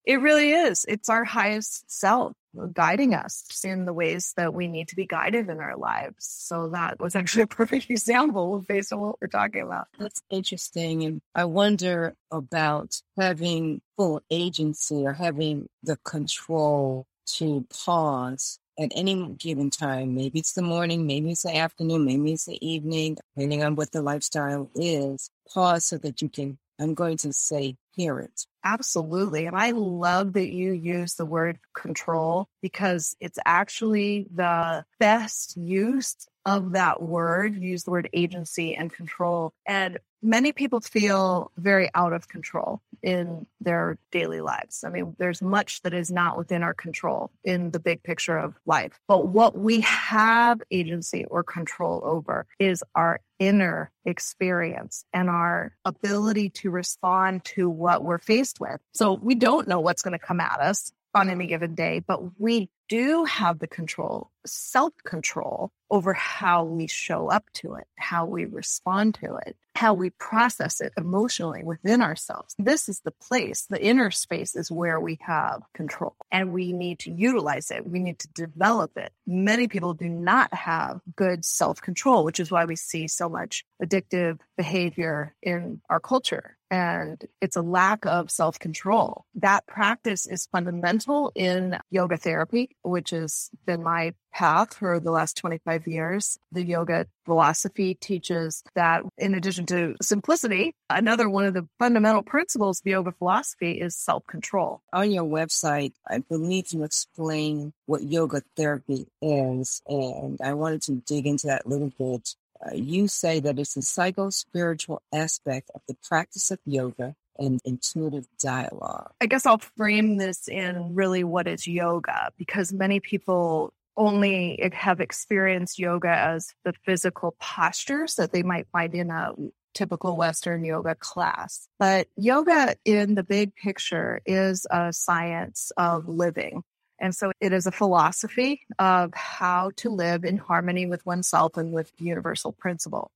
it 0.05 0.21
really 0.21 0.51
is. 0.51 0.85
It's 0.87 1.09
our 1.09 1.23
highest 1.23 1.89
self 1.89 2.33
guiding 2.71 3.15
us 3.15 3.63
in 3.63 3.85
the 3.85 3.93
ways 3.93 4.33
that 4.37 4.53
we 4.53 4.67
need 4.67 4.89
to 4.89 4.95
be 4.95 5.07
guided 5.07 5.49
in 5.49 5.59
our 5.59 5.75
lives. 5.75 6.17
So 6.19 6.69
that 6.69 6.99
was 6.99 7.15
actually 7.15 7.43
a 7.43 7.47
perfect 7.47 7.89
example 7.89 8.63
based 8.67 8.93
on 8.93 8.99
what 8.99 9.15
we're 9.19 9.27
talking 9.27 9.63
about. 9.63 9.87
That's 9.97 10.21
interesting. 10.29 11.03
And 11.05 11.21
I 11.33 11.45
wonder 11.45 12.13
about 12.29 13.01
having 13.17 13.81
full 13.97 14.21
agency 14.29 15.03
or 15.03 15.13
having 15.13 15.67
the 15.81 15.97
control 16.05 17.07
to 17.37 17.65
pause 17.85 18.59
at 18.79 18.91
any 18.95 19.33
given 19.37 19.69
time. 19.69 20.15
Maybe 20.15 20.39
it's 20.39 20.53
the 20.53 20.61
morning, 20.61 21.05
maybe 21.05 21.31
it's 21.31 21.43
the 21.43 21.55
afternoon, 21.55 22.05
maybe 22.05 22.33
it's 22.33 22.45
the 22.45 22.65
evening, 22.65 23.17
depending 23.35 23.63
on 23.63 23.75
what 23.75 23.91
the 23.91 24.01
lifestyle 24.01 24.71
is. 24.73 25.29
Pause 25.53 25.85
so 25.85 25.97
that 25.97 26.21
you 26.21 26.29
can, 26.29 26.57
I'm 26.79 26.93
going 26.93 27.17
to 27.17 27.33
say, 27.33 27.75
hear 27.91 28.19
it. 28.19 28.45
Absolutely. 28.63 29.45
And 29.45 29.55
I 29.55 29.71
love 29.71 30.33
that 30.33 30.53
you 30.53 30.71
use 30.71 31.15
the 31.15 31.25
word 31.25 31.59
control 31.73 32.47
because 32.61 33.15
it's 33.19 33.39
actually 33.45 34.27
the 34.33 34.85
best 34.99 35.57
use 35.57 36.15
of 36.49 36.71
that 36.71 37.01
word, 37.01 37.55
use 37.55 37.83
the 37.83 37.91
word 37.91 38.09
agency 38.11 38.75
and 38.75 38.91
control. 38.91 39.53
And 39.67 39.99
many 40.23 40.51
people 40.51 40.81
feel 40.81 41.51
very 41.57 41.89
out 41.93 42.11
of 42.11 42.27
control 42.27 42.81
in 43.03 43.45
their 43.61 43.99
daily 44.11 44.41
lives. 44.41 44.83
I 44.83 44.89
mean, 44.89 45.15
there's 45.19 45.43
much 45.43 45.83
that 45.83 45.93
is 45.93 46.09
not 46.11 46.37
within 46.39 46.63
our 46.63 46.73
control 46.73 47.29
in 47.43 47.69
the 47.69 47.79
big 47.79 48.01
picture 48.01 48.37
of 48.37 48.55
life. 48.65 48.99
But 49.07 49.27
what 49.27 49.57
we 49.57 49.81
have 49.81 50.59
agency 50.71 51.23
or 51.25 51.43
control 51.43 52.01
over 52.03 52.47
is 52.57 52.83
our 52.95 53.21
inner 53.37 53.91
experience 54.03 55.05
and 55.13 55.29
our 55.29 55.75
ability 55.85 56.49
to 56.49 56.71
respond 56.71 57.45
to 57.45 57.69
what 57.69 58.03
we're 58.03 58.17
faced 58.17 58.59
with. 58.59 58.81
So 58.93 59.13
we 59.13 59.35
don't 59.35 59.67
know 59.67 59.79
what's 59.79 60.01
going 60.01 60.17
to 60.17 60.25
come 60.25 60.39
at 60.39 60.59
us 60.59 60.91
on 61.13 61.29
any 61.29 61.47
given 61.47 61.75
day, 61.75 62.03
but 62.05 62.39
we 62.39 62.69
do 62.87 63.23
have 63.25 63.59
the 63.59 63.67
control, 63.67 64.31
self 64.49 64.93
control 65.05 65.71
over 65.91 66.13
how 66.13 66.63
we 66.63 66.87
show 66.87 67.29
up 67.29 67.45
to 67.53 67.73
it, 67.75 67.87
how 67.97 68.25
we 68.25 68.45
respond 68.45 69.15
to 69.15 69.37
it, 69.45 69.55
how 69.75 69.93
we 69.93 70.11
process 70.11 70.81
it 70.81 70.93
emotionally 70.97 71.63
within 71.63 72.01
ourselves. 72.01 72.55
This 72.59 72.89
is 72.89 73.01
the 73.01 73.11
place, 73.11 73.65
the 73.69 73.83
inner 73.83 74.11
space 74.11 74.55
is 74.55 74.71
where 74.71 74.99
we 74.99 75.17
have 75.21 75.63
control 75.73 76.15
and 76.31 76.53
we 76.53 76.73
need 76.73 76.99
to 76.99 77.11
utilize 77.11 77.71
it. 77.71 77.87
We 77.87 77.99
need 77.99 78.19
to 78.19 78.27
develop 78.33 78.97
it. 78.97 79.11
Many 79.25 79.67
people 79.67 79.93
do 79.93 80.09
not 80.09 80.53
have 80.53 81.01
good 81.15 81.43
self 81.43 81.81
control, 81.81 82.23
which 82.23 82.39
is 82.39 82.51
why 82.51 82.65
we 82.65 82.75
see 82.75 83.07
so 83.07 83.29
much 83.29 83.65
addictive 83.81 84.39
behavior 84.57 85.33
in 85.41 85.81
our 85.89 85.99
culture 85.99 86.57
and 86.71 87.23
it's 87.41 87.55
a 87.55 87.61
lack 87.61 88.05
of 88.05 88.29
self 88.29 88.59
control. 88.59 89.25
That 89.35 89.65
practice 89.65 90.27
is 90.27 90.47
fundamental 90.51 91.31
in 91.35 91.77
yoga 91.89 92.17
therapy, 92.17 92.75
which 92.83 93.09
has 93.09 93.49
been 93.65 93.83
my 93.83 94.13
path 94.39 94.73
for 94.73 95.01
the 95.01 95.11
last 95.11 95.35
25 95.35 95.85
years. 95.85 96.39
The 96.53 96.63
yoga 96.63 97.07
philosophy 97.25 97.95
teaches 97.95 98.63
that 98.73 99.03
in 99.17 99.33
addition 99.33 99.65
to 99.65 99.95
simplicity, 100.01 100.75
another 100.89 101.29
one 101.29 101.43
of 101.43 101.53
the 101.53 101.67
fundamental 101.77 102.23
principles 102.23 102.79
of 102.79 102.87
yoga 102.87 103.11
philosophy 103.11 103.81
is 103.81 103.97
self 103.97 104.25
control. 104.27 104.81
On 104.93 105.11
your 105.11 105.25
website, 105.25 105.91
I 106.07 106.19
believe 106.19 106.71
you 106.71 106.85
explain 106.85 107.73
what 107.85 108.03
yoga 108.03 108.41
therapy 108.55 109.07
is, 109.21 109.81
and 109.87 110.39
I 110.41 110.53
wanted 110.53 110.83
to 110.83 110.93
dig 111.05 111.27
into 111.27 111.47
that 111.47 111.65
a 111.65 111.67
little 111.67 111.91
bit. 111.99 112.35
Uh, 112.65 112.75
you 112.75 113.09
say 113.09 113.41
that 113.41 113.59
it's 113.59 113.75
a 113.75 113.81
psycho 113.81 114.29
spiritual 114.29 115.01
aspect 115.13 115.69
of 115.75 115.81
the 115.89 115.97
practice 116.07 116.49
of 116.49 116.59
yoga 116.65 117.15
and 117.37 117.59
intuitive 117.65 118.27
dialogue. 118.37 119.11
I 119.21 119.25
guess 119.25 119.45
I'll 119.45 119.61
frame 119.77 120.17
this 120.17 120.47
in 120.47 120.93
really 120.93 121.23
what 121.23 121.47
is 121.47 121.67
yoga 121.67 122.31
because 122.37 122.73
many 122.73 122.99
people 122.99 123.73
only 123.97 124.59
have 124.73 125.01
experienced 125.01 125.79
yoga 125.79 126.09
as 126.09 126.53
the 126.63 126.73
physical 126.85 127.35
postures 127.39 128.15
that 128.15 128.31
they 128.31 128.43
might 128.43 128.67
find 128.71 128.93
in 128.93 129.11
a 129.11 129.33
typical 129.73 130.15
Western 130.15 130.63
yoga 130.63 130.95
class. 130.95 131.67
But 131.77 132.07
yoga 132.15 132.75
in 132.85 133.15
the 133.15 133.23
big 133.23 133.55
picture 133.55 134.21
is 134.25 134.65
a 134.69 134.91
science 134.93 135.71
of 135.77 136.07
living. 136.07 136.63
And 136.99 137.15
so 137.15 137.31
it 137.39 137.53
is 137.53 137.65
a 137.65 137.71
philosophy 137.71 138.61
of 138.77 139.13
how 139.13 139.71
to 139.77 139.89
live 139.89 140.25
in 140.25 140.37
harmony 140.37 140.85
with 140.85 141.05
oneself 141.05 141.55
and 141.55 141.71
with 141.71 141.91
universal 141.97 142.51
principle. 142.51 143.11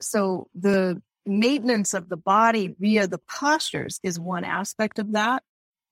So 0.00 0.48
the 0.54 1.00
maintenance 1.24 1.94
of 1.94 2.08
the 2.08 2.16
body 2.16 2.74
via 2.80 3.06
the 3.06 3.18
postures 3.18 4.00
is 4.02 4.18
one 4.18 4.44
aspect 4.44 4.98
of 4.98 5.12
that. 5.12 5.42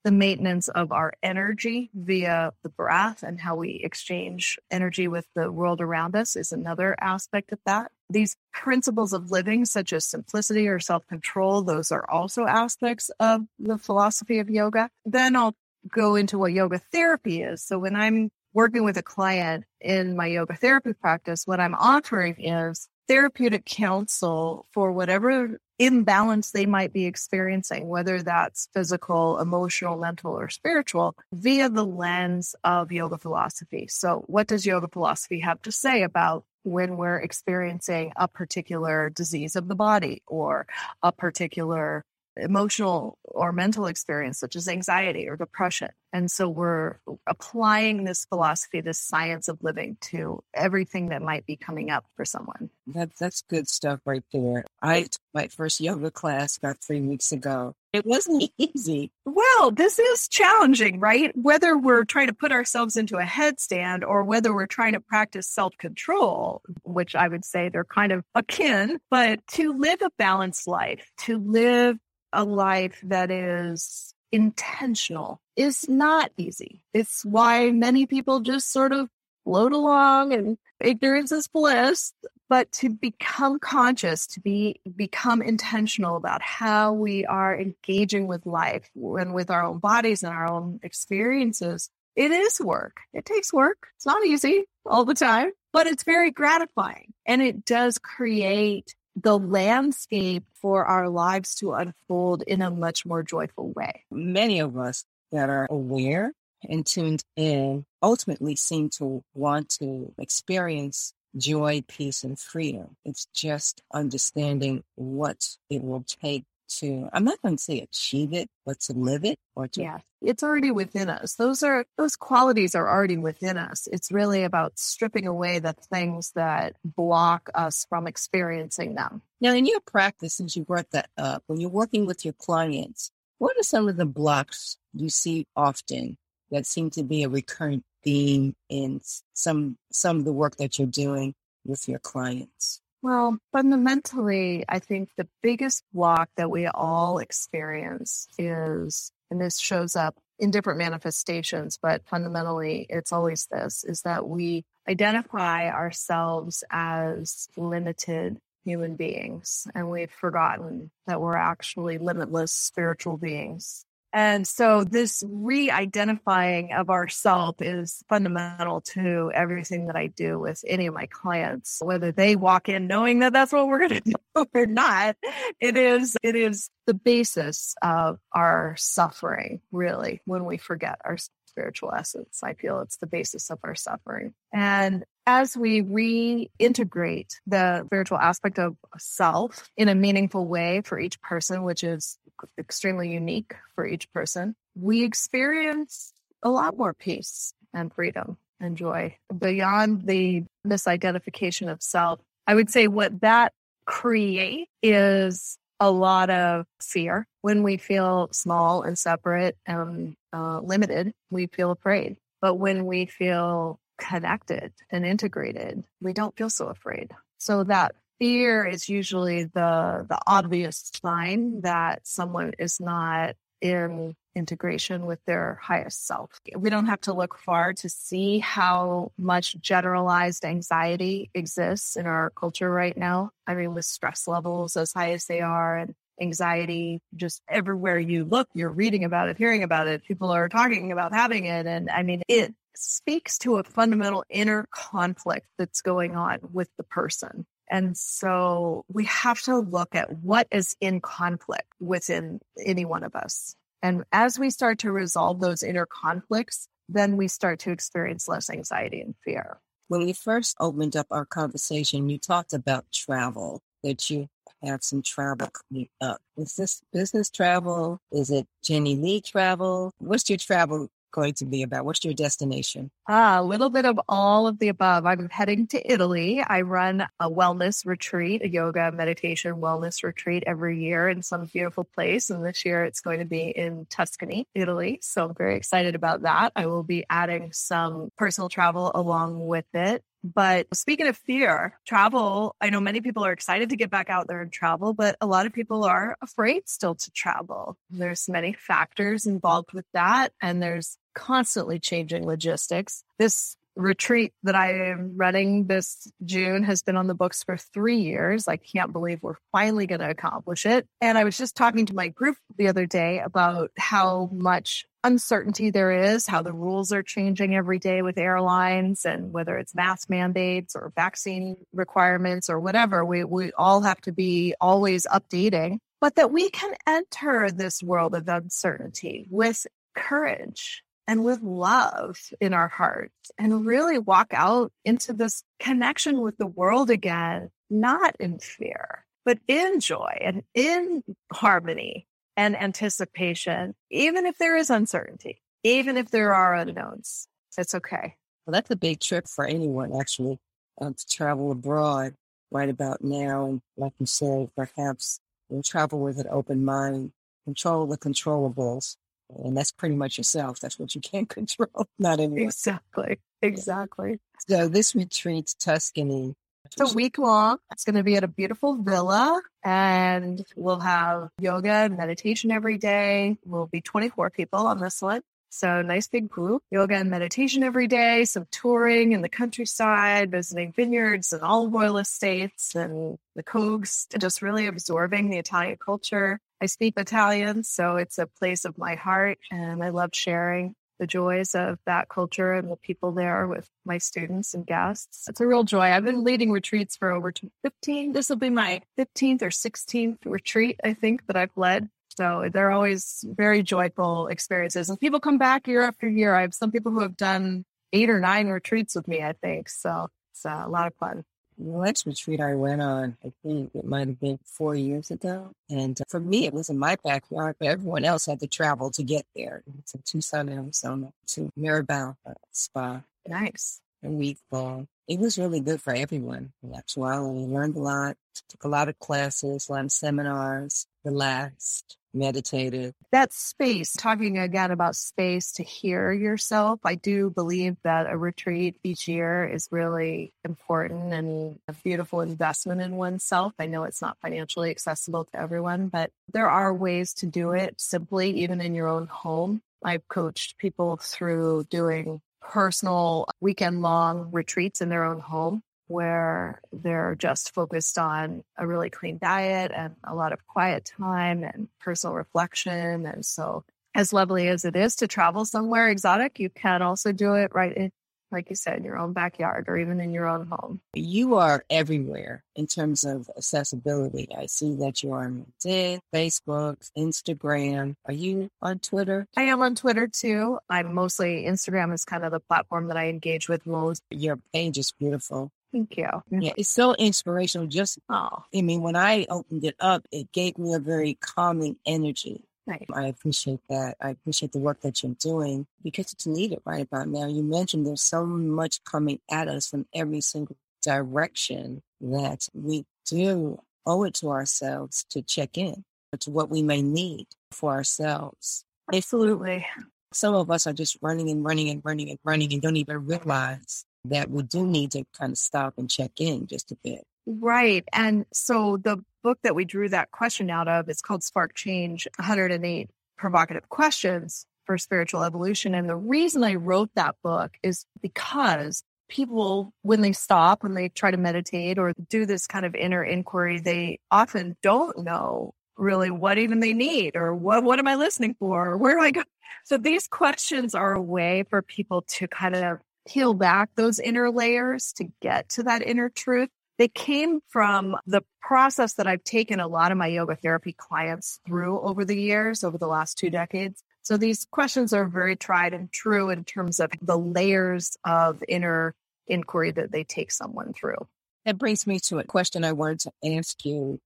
The 0.06 0.12
maintenance 0.12 0.68
of 0.68 0.92
our 0.92 1.14
energy 1.20 1.90
via 1.92 2.52
the 2.62 2.68
breath 2.68 3.24
and 3.24 3.40
how 3.40 3.56
we 3.56 3.80
exchange 3.82 4.56
energy 4.70 5.08
with 5.08 5.26
the 5.34 5.50
world 5.50 5.80
around 5.80 6.14
us 6.14 6.36
is 6.36 6.52
another 6.52 6.94
aspect 7.00 7.50
of 7.50 7.58
that. 7.66 7.90
These 8.08 8.36
principles 8.52 9.12
of 9.12 9.32
living, 9.32 9.64
such 9.64 9.92
as 9.92 10.04
simplicity 10.04 10.68
or 10.68 10.78
self 10.78 11.04
control, 11.08 11.62
those 11.62 11.90
are 11.90 12.08
also 12.08 12.46
aspects 12.46 13.10
of 13.18 13.46
the 13.58 13.78
philosophy 13.78 14.38
of 14.38 14.48
yoga. 14.48 14.90
Then 15.04 15.34
I'll 15.34 15.56
go 15.90 16.14
into 16.14 16.38
what 16.38 16.52
yoga 16.52 16.78
therapy 16.92 17.42
is. 17.42 17.64
So 17.64 17.80
when 17.80 17.96
I'm 17.96 18.30
working 18.54 18.84
with 18.84 18.98
a 18.98 19.02
client 19.02 19.64
in 19.80 20.14
my 20.14 20.26
yoga 20.26 20.54
therapy 20.54 20.92
practice, 20.92 21.48
what 21.48 21.58
I'm 21.58 21.74
offering 21.74 22.36
is 22.38 22.88
therapeutic 23.08 23.64
counsel 23.64 24.66
for 24.72 24.92
whatever 24.92 25.58
imbalance 25.78 26.50
they 26.50 26.66
might 26.66 26.92
be 26.92 27.06
experiencing, 27.06 27.88
whether 27.88 28.22
that's 28.22 28.68
physical, 28.72 29.38
emotional, 29.38 29.98
mental, 29.98 30.32
or 30.32 30.48
spiritual, 30.48 31.16
via 31.32 31.68
the 31.68 31.84
lens 31.84 32.54
of 32.64 32.92
yoga 32.92 33.18
philosophy. 33.18 33.86
So, 33.88 34.24
what 34.26 34.46
does 34.46 34.66
yoga 34.66 34.88
philosophy 34.88 35.40
have 35.40 35.60
to 35.62 35.72
say 35.72 36.02
about 36.02 36.44
when 36.62 36.96
we're 36.96 37.18
experiencing 37.18 38.12
a 38.16 38.26
particular 38.26 39.10
disease 39.10 39.54
of 39.54 39.68
the 39.68 39.76
body 39.76 40.22
or 40.26 40.66
a 41.02 41.12
particular 41.12 42.04
emotional 42.36 43.18
or 43.36 43.52
mental 43.52 43.86
experience, 43.86 44.40
such 44.40 44.56
as 44.56 44.66
anxiety 44.68 45.28
or 45.28 45.36
depression. 45.36 45.90
And 46.12 46.30
so 46.30 46.48
we're 46.48 46.96
applying 47.26 48.04
this 48.04 48.24
philosophy, 48.24 48.80
this 48.80 48.98
science 48.98 49.48
of 49.48 49.62
living 49.62 49.98
to 50.12 50.42
everything 50.54 51.10
that 51.10 51.20
might 51.20 51.44
be 51.44 51.56
coming 51.56 51.90
up 51.90 52.06
for 52.16 52.24
someone. 52.24 52.70
That, 52.86 53.10
that's 53.18 53.42
good 53.42 53.68
stuff 53.68 54.00
right 54.06 54.24
there. 54.32 54.64
I 54.80 55.02
took 55.02 55.20
my 55.34 55.48
first 55.48 55.80
yoga 55.80 56.10
class 56.10 56.56
about 56.56 56.78
three 56.78 57.02
weeks 57.02 57.32
ago. 57.32 57.74
It 57.92 58.06
wasn't 58.06 58.50
easy. 58.58 59.10
Well, 59.24 59.70
this 59.70 59.98
is 59.98 60.28
challenging, 60.28 61.00
right? 61.00 61.32
Whether 61.36 61.76
we're 61.76 62.04
trying 62.04 62.28
to 62.28 62.34
put 62.34 62.52
ourselves 62.52 62.96
into 62.96 63.16
a 63.16 63.24
headstand 63.24 64.02
or 64.06 64.22
whether 64.22 64.54
we're 64.54 64.66
trying 64.66 64.92
to 64.94 65.00
practice 65.00 65.46
self 65.46 65.76
control, 65.78 66.62
which 66.84 67.14
I 67.14 67.28
would 67.28 67.44
say 67.44 67.68
they're 67.68 67.84
kind 67.84 68.12
of 68.12 68.24
akin, 68.34 68.98
but 69.10 69.46
to 69.52 69.76
live 69.78 70.00
a 70.02 70.10
balanced 70.18 70.66
life, 70.66 71.10
to 71.18 71.38
live 71.38 71.98
a 72.36 72.44
life 72.44 73.00
that 73.02 73.30
is 73.30 74.14
intentional 74.30 75.40
is 75.56 75.88
not 75.88 76.30
easy. 76.36 76.82
It's 76.92 77.24
why 77.24 77.70
many 77.70 78.04
people 78.06 78.40
just 78.40 78.70
sort 78.70 78.92
of 78.92 79.08
float 79.44 79.72
along 79.72 80.34
and 80.34 80.58
ignorance 80.78 81.32
is 81.32 81.48
bliss. 81.48 82.12
But 82.48 82.70
to 82.72 82.90
become 82.90 83.58
conscious, 83.58 84.26
to 84.28 84.40
be 84.40 84.80
become 84.94 85.42
intentional 85.42 86.16
about 86.16 86.42
how 86.42 86.92
we 86.92 87.24
are 87.26 87.58
engaging 87.58 88.28
with 88.28 88.46
life 88.46 88.88
and 88.94 89.34
with 89.34 89.50
our 89.50 89.64
own 89.64 89.78
bodies 89.78 90.22
and 90.22 90.32
our 90.32 90.48
own 90.48 90.78
experiences, 90.84 91.90
it 92.14 92.30
is 92.30 92.60
work. 92.60 92.98
It 93.12 93.24
takes 93.24 93.52
work. 93.52 93.88
It's 93.96 94.06
not 94.06 94.24
easy 94.24 94.64
all 94.84 95.04
the 95.04 95.14
time, 95.14 95.50
but 95.72 95.88
it's 95.88 96.04
very 96.04 96.30
gratifying. 96.30 97.12
And 97.26 97.42
it 97.42 97.64
does 97.64 97.98
create 97.98 98.94
the 99.16 99.38
landscape 99.38 100.44
for 100.60 100.84
our 100.84 101.08
lives 101.08 101.54
to 101.56 101.72
unfold 101.72 102.42
in 102.42 102.60
a 102.60 102.70
much 102.70 103.06
more 103.06 103.22
joyful 103.22 103.72
way. 103.72 104.04
Many 104.10 104.60
of 104.60 104.76
us 104.76 105.04
that 105.32 105.48
are 105.48 105.66
aware 105.70 106.32
and 106.68 106.84
tuned 106.84 107.24
in 107.34 107.86
ultimately 108.02 108.56
seem 108.56 108.90
to 108.90 109.24
want 109.34 109.70
to 109.80 110.12
experience 110.18 111.14
joy, 111.36 111.82
peace, 111.88 112.24
and 112.24 112.38
freedom. 112.38 112.96
It's 113.04 113.26
just 113.34 113.82
understanding 113.92 114.84
what 114.94 115.48
it 115.70 115.82
will 115.82 116.04
take 116.22 116.44
to 116.68 117.08
i'm 117.12 117.24
not 117.24 117.40
going 117.42 117.56
to 117.56 117.62
say 117.62 117.80
achieve 117.80 118.32
it 118.32 118.48
but 118.64 118.78
to 118.80 118.92
live 118.92 119.24
it 119.24 119.38
or 119.54 119.68
to 119.68 119.82
yeah 119.82 119.98
it's 120.22 120.42
already 120.42 120.70
within 120.70 121.08
us. 121.08 121.34
Those 121.34 121.62
are 121.62 121.86
those 121.96 122.16
qualities 122.16 122.74
are 122.74 122.88
already 122.88 123.16
within 123.16 123.56
us. 123.56 123.86
It's 123.92 124.10
really 124.10 124.42
about 124.42 124.78
stripping 124.78 125.26
away 125.26 125.60
the 125.60 125.72
things 125.72 126.32
that 126.34 126.74
block 126.84 127.48
us 127.54 127.86
from 127.88 128.06
experiencing 128.06 128.94
them. 128.94 129.22
Now 129.40 129.52
in 129.52 129.66
your 129.66 129.80
practice 129.80 130.34
since 130.34 130.56
you 130.56 130.64
brought 130.64 130.90
that 130.90 131.10
up 131.16 131.44
when 131.46 131.60
you're 131.60 131.70
working 131.70 132.06
with 132.06 132.24
your 132.24 132.34
clients 132.34 133.12
what 133.38 133.56
are 133.56 133.62
some 133.62 133.88
of 133.88 133.96
the 133.96 134.06
blocks 134.06 134.78
you 134.94 135.10
see 135.10 135.46
often 135.54 136.16
that 136.50 136.66
seem 136.66 136.90
to 136.90 137.02
be 137.02 137.22
a 137.22 137.28
recurrent 137.28 137.84
theme 138.02 138.54
in 138.68 139.00
some 139.34 139.76
some 139.92 140.18
of 140.18 140.24
the 140.24 140.32
work 140.32 140.56
that 140.56 140.78
you're 140.78 140.88
doing 140.88 141.34
with 141.64 141.88
your 141.88 141.98
clients 141.98 142.80
well, 143.06 143.38
fundamentally, 143.52 144.64
I 144.68 144.80
think 144.80 145.10
the 145.16 145.28
biggest 145.40 145.84
block 145.94 146.28
that 146.36 146.50
we 146.50 146.66
all 146.66 147.18
experience 147.18 148.26
is, 148.36 149.12
and 149.30 149.40
this 149.40 149.60
shows 149.60 149.94
up 149.94 150.16
in 150.40 150.50
different 150.50 150.80
manifestations, 150.80 151.78
but 151.80 152.04
fundamentally, 152.08 152.84
it's 152.90 153.12
always 153.12 153.46
this 153.48 153.84
is 153.84 154.02
that 154.02 154.26
we 154.26 154.64
identify 154.88 155.70
ourselves 155.70 156.64
as 156.68 157.46
limited 157.56 158.38
human 158.64 158.96
beings, 158.96 159.68
and 159.72 159.88
we've 159.88 160.10
forgotten 160.10 160.90
that 161.06 161.20
we're 161.20 161.36
actually 161.36 161.98
limitless 161.98 162.50
spiritual 162.50 163.18
beings. 163.18 163.85
And 164.12 164.46
so 164.46 164.84
this 164.84 165.22
re-identifying 165.28 166.72
of 166.72 166.90
ourself 166.90 167.56
is 167.60 168.02
fundamental 168.08 168.80
to 168.92 169.30
everything 169.34 169.86
that 169.86 169.96
I 169.96 170.06
do 170.06 170.38
with 170.38 170.64
any 170.66 170.86
of 170.86 170.94
my 170.94 171.06
clients, 171.06 171.80
whether 171.82 172.12
they 172.12 172.36
walk 172.36 172.68
in 172.68 172.86
knowing 172.86 173.20
that 173.20 173.32
that's 173.32 173.52
what 173.52 173.66
we're 173.68 173.88
going 173.88 174.00
to 174.00 174.12
do 174.34 174.46
or 174.54 174.66
not. 174.66 175.16
It 175.60 175.76
is, 175.76 176.16
it 176.22 176.36
is 176.36 176.70
the 176.86 176.94
basis 176.94 177.74
of 177.82 178.18
our 178.32 178.74
suffering, 178.78 179.60
really, 179.70 180.22
when 180.24 180.44
we 180.44 180.56
forget 180.56 180.98
our, 181.04 181.16
spiritual 181.56 181.92
essence. 181.96 182.40
I 182.44 182.52
feel 182.52 182.80
it's 182.80 182.98
the 182.98 183.06
basis 183.06 183.50
of 183.50 183.58
our 183.64 183.74
suffering. 183.74 184.34
And 184.52 185.04
as 185.26 185.56
we 185.56 185.82
reintegrate 185.82 187.34
the 187.46 187.84
spiritual 187.86 188.18
aspect 188.18 188.58
of 188.58 188.76
self 188.98 189.70
in 189.76 189.88
a 189.88 189.94
meaningful 189.94 190.46
way 190.46 190.82
for 190.84 190.98
each 190.98 191.20
person, 191.22 191.62
which 191.62 191.82
is 191.82 192.18
extremely 192.58 193.12
unique 193.12 193.54
for 193.74 193.86
each 193.86 194.12
person, 194.12 194.54
we 194.74 195.04
experience 195.04 196.12
a 196.42 196.50
lot 196.50 196.76
more 196.76 196.94
peace 196.94 197.52
and 197.74 197.92
freedom 197.92 198.36
and 198.60 198.76
joy 198.76 199.16
beyond 199.36 200.06
the 200.06 200.44
misidentification 200.66 201.70
of 201.70 201.82
self. 201.82 202.20
I 202.46 202.54
would 202.54 202.70
say 202.70 202.86
what 202.88 203.20
that 203.20 203.52
create 203.86 204.68
is 204.82 205.58
a 205.80 205.90
lot 205.90 206.30
of 206.30 206.66
fear. 206.80 207.26
When 207.42 207.62
we 207.62 207.76
feel 207.76 208.28
small 208.32 208.82
and 208.82 208.98
separate 208.98 209.56
and 209.66 210.16
uh, 210.32 210.60
limited, 210.60 211.12
we 211.30 211.46
feel 211.48 211.70
afraid. 211.70 212.16
But 212.40 212.54
when 212.54 212.86
we 212.86 213.06
feel 213.06 213.78
connected 213.98 214.72
and 214.90 215.06
integrated, 215.06 215.84
we 216.00 216.12
don't 216.12 216.36
feel 216.36 216.50
so 216.50 216.66
afraid. 216.66 217.12
So 217.38 217.64
that 217.64 217.94
fear 218.18 218.66
is 218.66 218.88
usually 218.88 219.44
the 219.44 220.06
the 220.08 220.18
obvious 220.26 220.90
sign 221.02 221.60
that 221.62 222.06
someone 222.06 222.52
is 222.58 222.80
not 222.80 223.36
in 223.60 224.14
integration 224.34 225.06
with 225.06 225.18
their 225.26 225.58
highest 225.62 226.06
self. 226.06 226.30
We 226.54 226.68
don't 226.68 226.86
have 226.86 227.00
to 227.02 227.14
look 227.14 227.38
far 227.38 227.72
to 227.72 227.88
see 227.88 228.38
how 228.38 229.12
much 229.18 229.58
generalized 229.60 230.44
anxiety 230.44 231.30
exists 231.34 231.96
in 231.96 232.06
our 232.06 232.30
culture 232.30 232.70
right 232.70 232.96
now. 232.96 233.30
I 233.46 233.54
mean, 233.54 233.74
with 233.74 233.86
stress 233.86 234.28
levels 234.28 234.76
as 234.76 234.92
high 234.92 235.12
as 235.12 235.24
they 235.24 235.40
are 235.40 235.78
and 235.78 235.94
anxiety 236.20 237.00
just 237.14 237.42
everywhere 237.48 237.98
you 237.98 238.24
look, 238.24 238.48
you're 238.54 238.70
reading 238.70 239.04
about 239.04 239.28
it, 239.28 239.38
hearing 239.38 239.62
about 239.62 239.88
it. 239.88 240.04
People 240.04 240.30
are 240.30 240.48
talking 240.48 240.92
about 240.92 241.12
having 241.12 241.46
it. 241.46 241.66
And 241.66 241.90
I 241.90 242.02
mean, 242.02 242.22
it 242.28 242.54
speaks 242.74 243.38
to 243.38 243.56
a 243.56 243.64
fundamental 243.64 244.24
inner 244.28 244.66
conflict 244.70 245.46
that's 245.58 245.80
going 245.80 246.14
on 246.14 246.40
with 246.52 246.68
the 246.76 246.84
person. 246.84 247.46
And 247.70 247.96
so 247.96 248.84
we 248.92 249.04
have 249.04 249.40
to 249.42 249.58
look 249.58 249.94
at 249.94 250.18
what 250.18 250.46
is 250.50 250.76
in 250.80 251.00
conflict 251.00 251.66
within 251.80 252.40
any 252.64 252.84
one 252.84 253.02
of 253.02 253.14
us. 253.14 253.56
And 253.82 254.04
as 254.12 254.38
we 254.38 254.50
start 254.50 254.78
to 254.80 254.92
resolve 254.92 255.40
those 255.40 255.62
inner 255.62 255.86
conflicts, 255.86 256.68
then 256.88 257.16
we 257.16 257.28
start 257.28 257.58
to 257.60 257.70
experience 257.70 258.28
less 258.28 258.48
anxiety 258.48 259.00
and 259.00 259.14
fear. 259.24 259.58
When 259.88 260.04
we 260.04 260.12
first 260.12 260.56
opened 260.58 260.96
up 260.96 261.06
our 261.10 261.24
conversation, 261.24 262.08
you 262.08 262.18
talked 262.18 262.52
about 262.52 262.86
travel, 262.92 263.62
that 263.82 264.10
you 264.10 264.28
have 264.62 264.82
some 264.82 265.02
travel 265.02 265.48
coming 265.70 265.88
up. 266.00 266.20
Is 266.36 266.54
this 266.54 266.82
business 266.92 267.30
travel? 267.30 268.00
Is 268.10 268.30
it 268.30 268.46
Jennie 268.62 268.96
Lee 268.96 269.20
travel? 269.20 269.92
What's 269.98 270.28
your 270.28 270.38
travel 270.38 270.88
going 271.16 271.34
to 271.34 271.46
be 271.46 271.62
about? 271.62 271.84
What's 271.84 272.04
your 272.04 272.14
destination? 272.14 272.90
Ah, 273.08 273.40
a 273.40 273.42
little 273.42 273.70
bit 273.70 273.86
of 273.86 273.98
all 274.08 274.46
of 274.46 274.58
the 274.58 274.68
above. 274.68 275.06
I'm 275.06 275.28
heading 275.30 275.66
to 275.68 275.92
Italy. 275.92 276.42
I 276.46 276.60
run 276.60 277.08
a 277.18 277.30
wellness 277.30 277.86
retreat, 277.86 278.42
a 278.42 278.48
yoga 278.48 278.92
meditation 278.92 279.56
wellness 279.56 280.04
retreat 280.04 280.44
every 280.46 280.78
year 280.78 281.08
in 281.08 281.22
some 281.22 281.46
beautiful 281.46 281.84
place. 281.84 282.28
And 282.28 282.44
this 282.44 282.64
year 282.64 282.84
it's 282.84 283.00
going 283.00 283.18
to 283.18 283.24
be 283.24 283.48
in 283.48 283.86
Tuscany, 283.88 284.46
Italy. 284.54 284.98
So 285.02 285.24
I'm 285.24 285.34
very 285.34 285.56
excited 285.56 285.94
about 285.94 286.22
that. 286.22 286.52
I 286.54 286.66
will 286.66 286.84
be 286.84 287.04
adding 287.08 287.50
some 287.52 288.10
personal 288.18 288.50
travel 288.50 288.92
along 288.94 289.46
with 289.46 289.66
it. 289.72 290.04
But 290.34 290.66
speaking 290.74 291.06
of 291.06 291.16
fear, 291.16 291.78
travel, 291.86 292.56
I 292.60 292.70
know 292.70 292.80
many 292.80 293.00
people 293.00 293.24
are 293.24 293.32
excited 293.32 293.70
to 293.70 293.76
get 293.76 293.90
back 293.90 294.10
out 294.10 294.28
there 294.28 294.42
and 294.42 294.52
travel, 294.52 294.94
but 294.94 295.16
a 295.20 295.26
lot 295.26 295.46
of 295.46 295.52
people 295.52 295.84
are 295.84 296.16
afraid 296.22 296.68
still 296.68 296.94
to 296.94 297.10
travel. 297.10 297.76
There's 297.90 298.28
many 298.28 298.52
factors 298.52 299.26
involved 299.26 299.72
with 299.72 299.86
that, 299.92 300.32
and 300.40 300.62
there's 300.62 300.98
constantly 301.14 301.78
changing 301.78 302.26
logistics. 302.26 303.04
This 303.18 303.56
retreat 303.76 304.32
that 304.42 304.54
I 304.54 304.90
am 304.90 305.12
running 305.16 305.66
this 305.66 306.10
June 306.24 306.64
has 306.64 306.82
been 306.82 306.96
on 306.96 307.06
the 307.06 307.14
books 307.14 307.42
for 307.44 307.56
three 307.56 307.98
years. 307.98 308.48
I 308.48 308.56
can't 308.56 308.92
believe 308.92 309.22
we're 309.22 309.36
finally 309.52 309.86
going 309.86 310.00
to 310.00 310.10
accomplish 310.10 310.66
it. 310.66 310.88
And 311.00 311.18
I 311.18 311.24
was 311.24 311.36
just 311.36 311.56
talking 311.56 311.86
to 311.86 311.94
my 311.94 312.08
group 312.08 312.36
the 312.56 312.68
other 312.68 312.86
day 312.86 313.20
about 313.20 313.70
how 313.78 314.30
much 314.32 314.86
uncertainty 315.04 315.70
there 315.70 315.92
is, 315.92 316.26
how 316.26 316.42
the 316.42 316.52
rules 316.52 316.92
are 316.92 317.02
changing 317.02 317.54
every 317.54 317.78
day 317.78 318.02
with 318.02 318.18
airlines 318.18 319.04
and 319.04 319.32
whether 319.32 319.56
it's 319.56 319.74
mask 319.74 320.10
mandates 320.10 320.74
or 320.74 320.92
vaccine 320.96 321.56
requirements 321.72 322.50
or 322.50 322.58
whatever. 322.58 323.04
We, 323.04 323.22
we 323.24 323.52
all 323.52 323.82
have 323.82 324.00
to 324.02 324.12
be 324.12 324.54
always 324.60 325.06
updating, 325.06 325.78
but 326.00 326.16
that 326.16 326.32
we 326.32 326.50
can 326.50 326.74
enter 326.86 327.50
this 327.50 327.82
world 327.82 328.14
of 328.14 328.26
uncertainty 328.26 329.26
with 329.30 329.66
courage 329.94 330.82
and 331.06 331.24
with 331.24 331.42
love 331.42 332.18
in 332.40 332.52
our 332.52 332.68
hearts 332.68 333.30
and 333.38 333.66
really 333.66 333.98
walk 333.98 334.32
out 334.32 334.72
into 334.84 335.12
this 335.12 335.42
connection 335.60 336.20
with 336.20 336.36
the 336.36 336.46
world 336.46 336.90
again, 336.90 337.50
not 337.70 338.16
in 338.18 338.38
fear, 338.38 339.04
but 339.24 339.38
in 339.48 339.80
joy 339.80 340.18
and 340.20 340.42
in 340.54 341.02
harmony 341.32 342.06
and 342.36 342.56
anticipation, 342.60 343.74
even 343.90 344.26
if 344.26 344.36
there 344.38 344.56
is 344.56 344.70
uncertainty, 344.70 345.40
even 345.62 345.96
if 345.96 346.10
there 346.10 346.34
are 346.34 346.54
unknowns. 346.54 347.28
It's 347.56 347.74
okay. 347.74 348.16
Well, 348.44 348.52
that's 348.52 348.70
a 348.70 348.76
big 348.76 349.00
trip 349.00 349.26
for 349.26 349.46
anyone, 349.46 349.98
actually, 349.98 350.38
uh, 350.80 350.90
to 350.90 351.06
travel 351.08 351.50
abroad 351.50 352.14
right 352.50 352.68
about 352.68 353.02
now. 353.02 353.60
Like 353.76 353.92
you 353.98 354.06
said, 354.06 354.50
perhaps 354.54 355.20
you 355.48 355.62
travel 355.62 356.00
with 356.00 356.18
an 356.18 356.26
open 356.30 356.64
mind, 356.64 357.12
control 357.44 357.86
the 357.86 357.96
controllables. 357.96 358.96
And 359.30 359.56
that's 359.56 359.72
pretty 359.72 359.96
much 359.96 360.18
yourself. 360.18 360.60
That's 360.60 360.78
what 360.78 360.94
you 360.94 361.00
can't 361.00 361.28
control, 361.38 361.86
not 361.98 362.20
anyone. 362.20 362.42
Exactly. 362.42 363.20
Exactly. 363.42 364.18
So 364.48 364.68
this 364.68 364.94
retreat's 364.94 365.54
Tuscany 365.54 366.34
it's 366.66 366.92
a 366.92 366.94
week 366.94 367.18
long. 367.18 367.58
It's 367.70 367.84
going 367.84 367.96
to 367.96 368.02
be 368.02 368.16
at 368.16 368.24
a 368.24 368.28
beautiful 368.28 368.76
villa 368.76 369.40
and 369.64 370.44
we'll 370.56 370.80
have 370.80 371.30
yoga 371.40 371.70
and 371.70 371.96
meditation 371.96 372.50
every 372.50 372.78
day. 372.78 373.38
We'll 373.44 373.66
be 373.66 373.80
24 373.80 374.30
people 374.30 374.66
on 374.66 374.80
this 374.80 375.00
one. 375.00 375.22
So 375.50 375.80
nice 375.80 376.08
big 376.08 376.28
group, 376.28 376.62
yoga 376.70 376.96
and 376.96 377.10
meditation 377.10 377.62
every 377.62 377.86
day, 377.86 378.24
some 378.24 378.46
touring 378.50 379.12
in 379.12 379.22
the 379.22 379.28
countryside, 379.28 380.30
visiting 380.30 380.72
vineyards 380.72 381.32
and 381.32 381.42
olive 381.42 381.74
oil 381.74 381.98
estates 381.98 382.74
and 382.74 383.16
the 383.34 383.42
coasts, 383.42 384.08
just 384.18 384.42
really 384.42 384.66
absorbing 384.66 385.30
the 385.30 385.38
Italian 385.38 385.78
culture. 385.82 386.40
I 386.60 386.66
speak 386.66 386.94
Italian, 386.96 387.64
so 387.64 387.96
it's 387.96 388.18
a 388.18 388.26
place 388.26 388.64
of 388.64 388.78
my 388.78 388.94
heart 388.94 389.38
and 389.50 389.82
I 389.82 389.90
love 389.90 390.10
sharing 390.12 390.74
the 390.98 391.06
joys 391.06 391.54
of 391.54 391.78
that 391.86 392.08
culture 392.08 392.54
and 392.54 392.70
the 392.70 392.76
people 392.76 393.12
there 393.12 393.46
with 393.46 393.68
my 393.84 393.98
students 393.98 394.54
and 394.54 394.66
guests. 394.66 395.26
It's 395.28 395.40
a 395.40 395.46
real 395.46 395.64
joy. 395.64 395.92
I've 395.92 396.04
been 396.04 396.24
leading 396.24 396.50
retreats 396.50 396.96
for 396.96 397.10
over 397.10 397.32
15. 397.62 398.12
This 398.12 398.30
will 398.30 398.36
be 398.36 398.50
my 398.50 398.80
15th 398.98 399.42
or 399.42 399.50
16th 399.50 400.18
retreat, 400.24 400.80
I 400.82 400.94
think, 400.94 401.26
that 401.26 401.36
I've 401.36 401.56
led. 401.56 401.90
So 402.16 402.48
they're 402.50 402.70
always 402.70 403.24
very 403.28 403.62
joyful 403.62 404.28
experiences. 404.28 404.88
And 404.88 404.98
people 404.98 405.20
come 405.20 405.36
back 405.36 405.68
year 405.68 405.82
after 405.82 406.08
year. 406.08 406.34
I 406.34 406.42
have 406.42 406.54
some 406.54 406.72
people 406.72 406.92
who 406.92 407.00
have 407.00 407.16
done 407.16 407.64
eight 407.92 408.08
or 408.08 408.20
nine 408.20 408.48
retreats 408.48 408.94
with 408.94 409.06
me, 409.06 409.22
I 409.22 409.34
think. 409.34 409.68
So 409.68 410.08
it's 410.32 410.46
a 410.46 410.66
lot 410.66 410.86
of 410.86 410.94
fun. 410.94 411.24
The 411.58 412.02
retreat 412.04 412.40
I 412.40 412.54
went 412.54 412.82
on, 412.82 413.16
I 413.24 413.32
think 413.42 413.70
it 413.74 413.84
might 413.84 414.08
have 414.08 414.20
been 414.20 414.38
four 414.44 414.74
years 414.74 415.10
ago. 415.10 415.52
And 415.70 415.98
uh, 416.00 416.04
for 416.08 416.20
me, 416.20 416.46
it 416.46 416.52
was 416.52 416.68
in 416.68 416.78
my 416.78 416.96
backyard, 417.02 417.56
but 417.58 417.68
everyone 417.68 418.04
else 418.04 418.26
had 418.26 418.40
to 418.40 418.46
travel 418.46 418.90
to 418.90 419.02
get 419.02 419.24
there. 419.34 419.62
It's 419.78 419.94
in 419.94 420.02
Tucson, 420.04 420.48
Arizona, 420.48 421.12
to 421.28 421.50
Miraval 421.58 422.16
uh, 422.26 422.34
Spa. 422.52 423.02
Nice. 423.26 423.80
A 424.04 424.10
week 424.10 424.38
long. 424.50 424.88
It 425.08 425.18
was 425.18 425.38
really 425.38 425.60
good 425.60 425.80
for 425.80 425.94
everyone. 425.94 426.52
In 426.62 426.74
actuality, 426.74 427.46
learned 427.46 427.76
a 427.76 427.80
lot, 427.80 428.16
took 428.48 428.64
a 428.64 428.68
lot 428.68 428.88
of 428.88 428.98
classes, 428.98 429.68
a 429.68 429.72
lot 429.72 429.84
of 429.84 429.92
seminars, 429.92 430.86
relaxed, 431.04 431.96
meditated. 432.16 432.94
That 433.12 433.32
space, 433.32 433.92
talking 433.92 434.38
again 434.38 434.70
about 434.70 434.96
space 434.96 435.52
to 435.52 435.62
hear 435.62 436.12
yourself, 436.12 436.80
I 436.84 436.96
do 436.96 437.30
believe 437.30 437.76
that 437.84 438.10
a 438.10 438.16
retreat 438.16 438.78
each 438.82 439.06
year 439.06 439.46
is 439.46 439.68
really 439.70 440.32
important 440.44 441.12
and 441.12 441.58
a 441.68 441.72
beautiful 441.72 442.20
investment 442.20 442.80
in 442.80 442.96
oneself. 442.96 443.52
I 443.58 443.66
know 443.66 443.84
it's 443.84 444.02
not 444.02 444.18
financially 444.20 444.70
accessible 444.70 445.24
to 445.26 445.40
everyone, 445.40 445.88
but 445.88 446.10
there 446.32 446.50
are 446.50 446.74
ways 446.74 447.14
to 447.14 447.26
do 447.26 447.52
it 447.52 447.80
simply, 447.80 448.30
even 448.40 448.60
in 448.60 448.74
your 448.74 448.88
own 448.88 449.06
home. 449.06 449.62
I've 449.84 450.08
coached 450.08 450.58
people 450.58 450.96
through 450.96 451.66
doing 451.70 452.20
personal 452.40 453.26
weekend 453.40 453.82
long 453.82 454.30
retreats 454.32 454.80
in 454.80 454.88
their 454.88 455.04
own 455.04 455.20
home 455.20 455.62
where 455.88 456.60
they're 456.72 457.14
just 457.14 457.54
focused 457.54 457.98
on 457.98 458.44
a 458.56 458.66
really 458.66 458.90
clean 458.90 459.18
diet 459.18 459.72
and 459.74 459.94
a 460.04 460.14
lot 460.14 460.32
of 460.32 460.46
quiet 460.46 460.90
time 460.98 461.42
and 461.42 461.68
personal 461.80 462.14
reflection. 462.14 463.06
And 463.06 463.24
so, 463.24 463.64
as 463.94 464.12
lovely 464.12 464.48
as 464.48 464.64
it 464.64 464.76
is 464.76 464.96
to 464.96 465.06
travel 465.06 465.44
somewhere 465.44 465.88
exotic, 465.88 466.38
you 466.38 466.50
can 466.50 466.82
also 466.82 467.12
do 467.12 467.34
it 467.34 467.54
right 467.54 467.74
in 467.74 467.92
like 468.30 468.50
you 468.50 468.56
said, 468.56 468.78
in 468.78 468.84
your 468.84 468.98
own 468.98 469.12
backyard 469.12 469.66
or 469.68 469.78
even 469.78 470.00
in 470.00 470.12
your 470.12 470.26
own 470.26 470.46
home. 470.46 470.80
You 470.94 471.36
are 471.36 471.64
everywhere 471.70 472.42
in 472.54 472.66
terms 472.66 473.04
of 473.04 473.28
accessibility. 473.36 474.28
I 474.36 474.46
see 474.46 474.74
that 474.76 475.02
you're 475.02 475.22
on 475.22 475.46
LinkedIn, 475.64 476.00
Facebook, 476.14 476.90
Instagram. 476.96 477.94
Are 478.06 478.12
you 478.12 478.50
on 478.60 478.78
Twitter? 478.80 479.26
I 479.36 479.42
am 479.42 479.62
on 479.62 479.74
Twitter 479.74 480.08
too. 480.08 480.58
I'm 480.68 480.94
mostly 480.94 481.44
Instagram 481.44 481.92
is 481.94 482.04
kind 482.04 482.24
of 482.24 482.32
the 482.32 482.40
platform 482.40 482.88
that 482.88 482.96
I 482.96 483.08
engage 483.08 483.48
with 483.48 483.66
most. 483.66 484.02
Your 484.10 484.38
page 484.52 484.78
is 484.78 484.92
beautiful. 484.98 485.50
Thank 485.72 485.96
you. 485.96 486.08
Yeah, 486.30 486.52
it's 486.56 486.68
so 486.68 486.94
inspirational. 486.94 487.66
Just, 487.66 487.98
Oh, 488.08 488.44
I 488.54 488.62
mean, 488.62 488.80
when 488.82 488.96
I 488.96 489.26
opened 489.28 489.64
it 489.64 489.76
up, 489.80 490.06
it 490.12 490.32
gave 490.32 490.56
me 490.58 490.72
a 490.74 490.78
very 490.78 491.14
calming 491.20 491.76
energy. 491.86 492.42
nice. 492.66 492.84
I 492.94 493.08
appreciate 493.08 493.60
that. 493.68 493.96
I 494.00 494.10
appreciate 494.10 494.52
the 494.52 494.58
work 494.58 494.80
that 494.80 495.02
you're 495.02 495.14
doing 495.18 495.66
because 495.82 496.12
it's 496.12 496.26
needed 496.26 496.60
right 496.64 496.82
about 496.82 497.08
now. 497.08 497.26
You 497.26 497.42
mentioned 497.42 497.86
there's 497.86 498.02
so 498.02 498.24
much 498.24 498.82
coming 498.84 499.20
at 499.30 499.48
us 499.48 499.68
from 499.68 499.86
every 499.94 500.20
single 500.20 500.56
direction 500.82 501.82
that 502.00 502.48
we 502.54 502.84
do 503.06 503.58
owe 503.84 504.04
it 504.04 504.14
to 504.14 504.30
ourselves 504.30 505.04
to 505.10 505.22
check 505.22 505.56
in 505.58 505.84
to 506.20 506.30
what 506.30 506.48
we 506.48 506.62
may 506.62 506.80
need 506.82 507.26
for 507.52 507.72
ourselves. 507.72 508.64
Absolutely. 508.92 509.66
Some 510.12 510.34
of 510.34 510.50
us 510.50 510.66
are 510.66 510.72
just 510.72 510.96
running 511.02 511.28
and 511.28 511.44
running 511.44 511.68
and 511.68 511.82
running 511.84 512.08
and 512.10 512.18
running 512.24 512.52
and 512.52 512.62
don't 512.62 512.76
even 512.76 513.04
realize 513.06 513.84
that 514.10 514.30
we 514.30 514.42
do 514.42 514.66
need 514.66 514.92
to 514.92 515.04
kind 515.18 515.32
of 515.32 515.38
stop 515.38 515.74
and 515.76 515.90
check 515.90 516.12
in 516.18 516.46
just 516.46 516.72
a 516.72 516.76
bit. 516.82 517.04
Right. 517.26 517.84
And 517.92 518.24
so 518.32 518.76
the 518.76 518.98
book 519.22 519.38
that 519.42 519.54
we 519.54 519.64
drew 519.64 519.88
that 519.88 520.12
question 520.12 520.50
out 520.50 520.68
of 520.68 520.88
is 520.88 521.00
called 521.00 521.24
Spark 521.24 521.54
Change 521.54 522.06
108 522.16 522.88
Provocative 523.18 523.68
Questions 523.68 524.46
for 524.64 524.78
Spiritual 524.78 525.24
Evolution. 525.24 525.74
And 525.74 525.88
the 525.88 525.96
reason 525.96 526.44
I 526.44 526.54
wrote 526.54 526.90
that 526.94 527.16
book 527.22 527.56
is 527.62 527.84
because 528.00 528.82
people, 529.08 529.72
when 529.82 530.00
they 530.00 530.12
stop, 530.12 530.62
when 530.62 530.74
they 530.74 530.88
try 530.88 531.10
to 531.10 531.16
meditate 531.16 531.78
or 531.78 531.92
do 532.08 532.26
this 532.26 532.46
kind 532.46 532.66
of 532.66 532.74
inner 532.74 533.02
inquiry, 533.02 533.60
they 533.60 533.98
often 534.10 534.56
don't 534.62 534.98
know 535.04 535.54
really 535.76 536.10
what 536.10 536.38
even 536.38 536.60
they 536.60 536.72
need 536.72 537.16
or 537.16 537.34
what, 537.34 537.62
what 537.62 537.78
am 537.78 537.88
I 537.88 537.96
listening 537.96 538.34
for? 538.38 538.70
Or 538.70 538.76
where 538.76 538.94
do 538.94 539.02
I 539.02 539.10
go? 539.10 539.22
So 539.64 539.76
these 539.76 540.06
questions 540.08 540.74
are 540.74 540.94
a 540.94 541.02
way 541.02 541.44
for 541.48 541.62
people 541.62 542.02
to 542.08 542.28
kind 542.28 542.54
of 542.54 542.78
peel 543.06 543.34
back 543.34 543.70
those 543.76 543.98
inner 543.98 544.30
layers 544.30 544.92
to 544.94 545.06
get 545.20 545.48
to 545.50 545.62
that 545.64 545.82
inner 545.82 546.08
truth. 546.08 546.48
They 546.78 546.88
came 546.88 547.40
from 547.48 547.96
the 548.06 548.22
process 548.42 548.94
that 548.94 549.06
I've 549.06 549.24
taken 549.24 549.60
a 549.60 549.68
lot 549.68 549.92
of 549.92 549.98
my 549.98 550.08
yoga 550.08 550.36
therapy 550.36 550.74
clients 550.76 551.40
through 551.46 551.80
over 551.80 552.04
the 552.04 552.20
years, 552.20 552.62
over 552.64 552.76
the 552.76 552.86
last 552.86 553.16
two 553.16 553.30
decades. 553.30 553.82
So 554.02 554.16
these 554.16 554.46
questions 554.50 554.92
are 554.92 555.06
very 555.06 555.36
tried 555.36 555.72
and 555.72 555.90
true 555.90 556.30
in 556.30 556.44
terms 556.44 556.78
of 556.78 556.90
the 557.00 557.18
layers 557.18 557.96
of 558.04 558.42
inner 558.46 558.94
inquiry 559.26 559.70
that 559.72 559.90
they 559.90 560.04
take 560.04 560.30
someone 560.30 560.72
through. 560.74 560.98
That 561.44 561.58
brings 561.58 561.86
me 561.86 561.98
to 562.00 562.18
a 562.18 562.24
question 562.24 562.64
I 562.64 562.72
wanted 562.72 563.00
to 563.00 563.36
ask 563.36 563.64
you. 563.64 564.00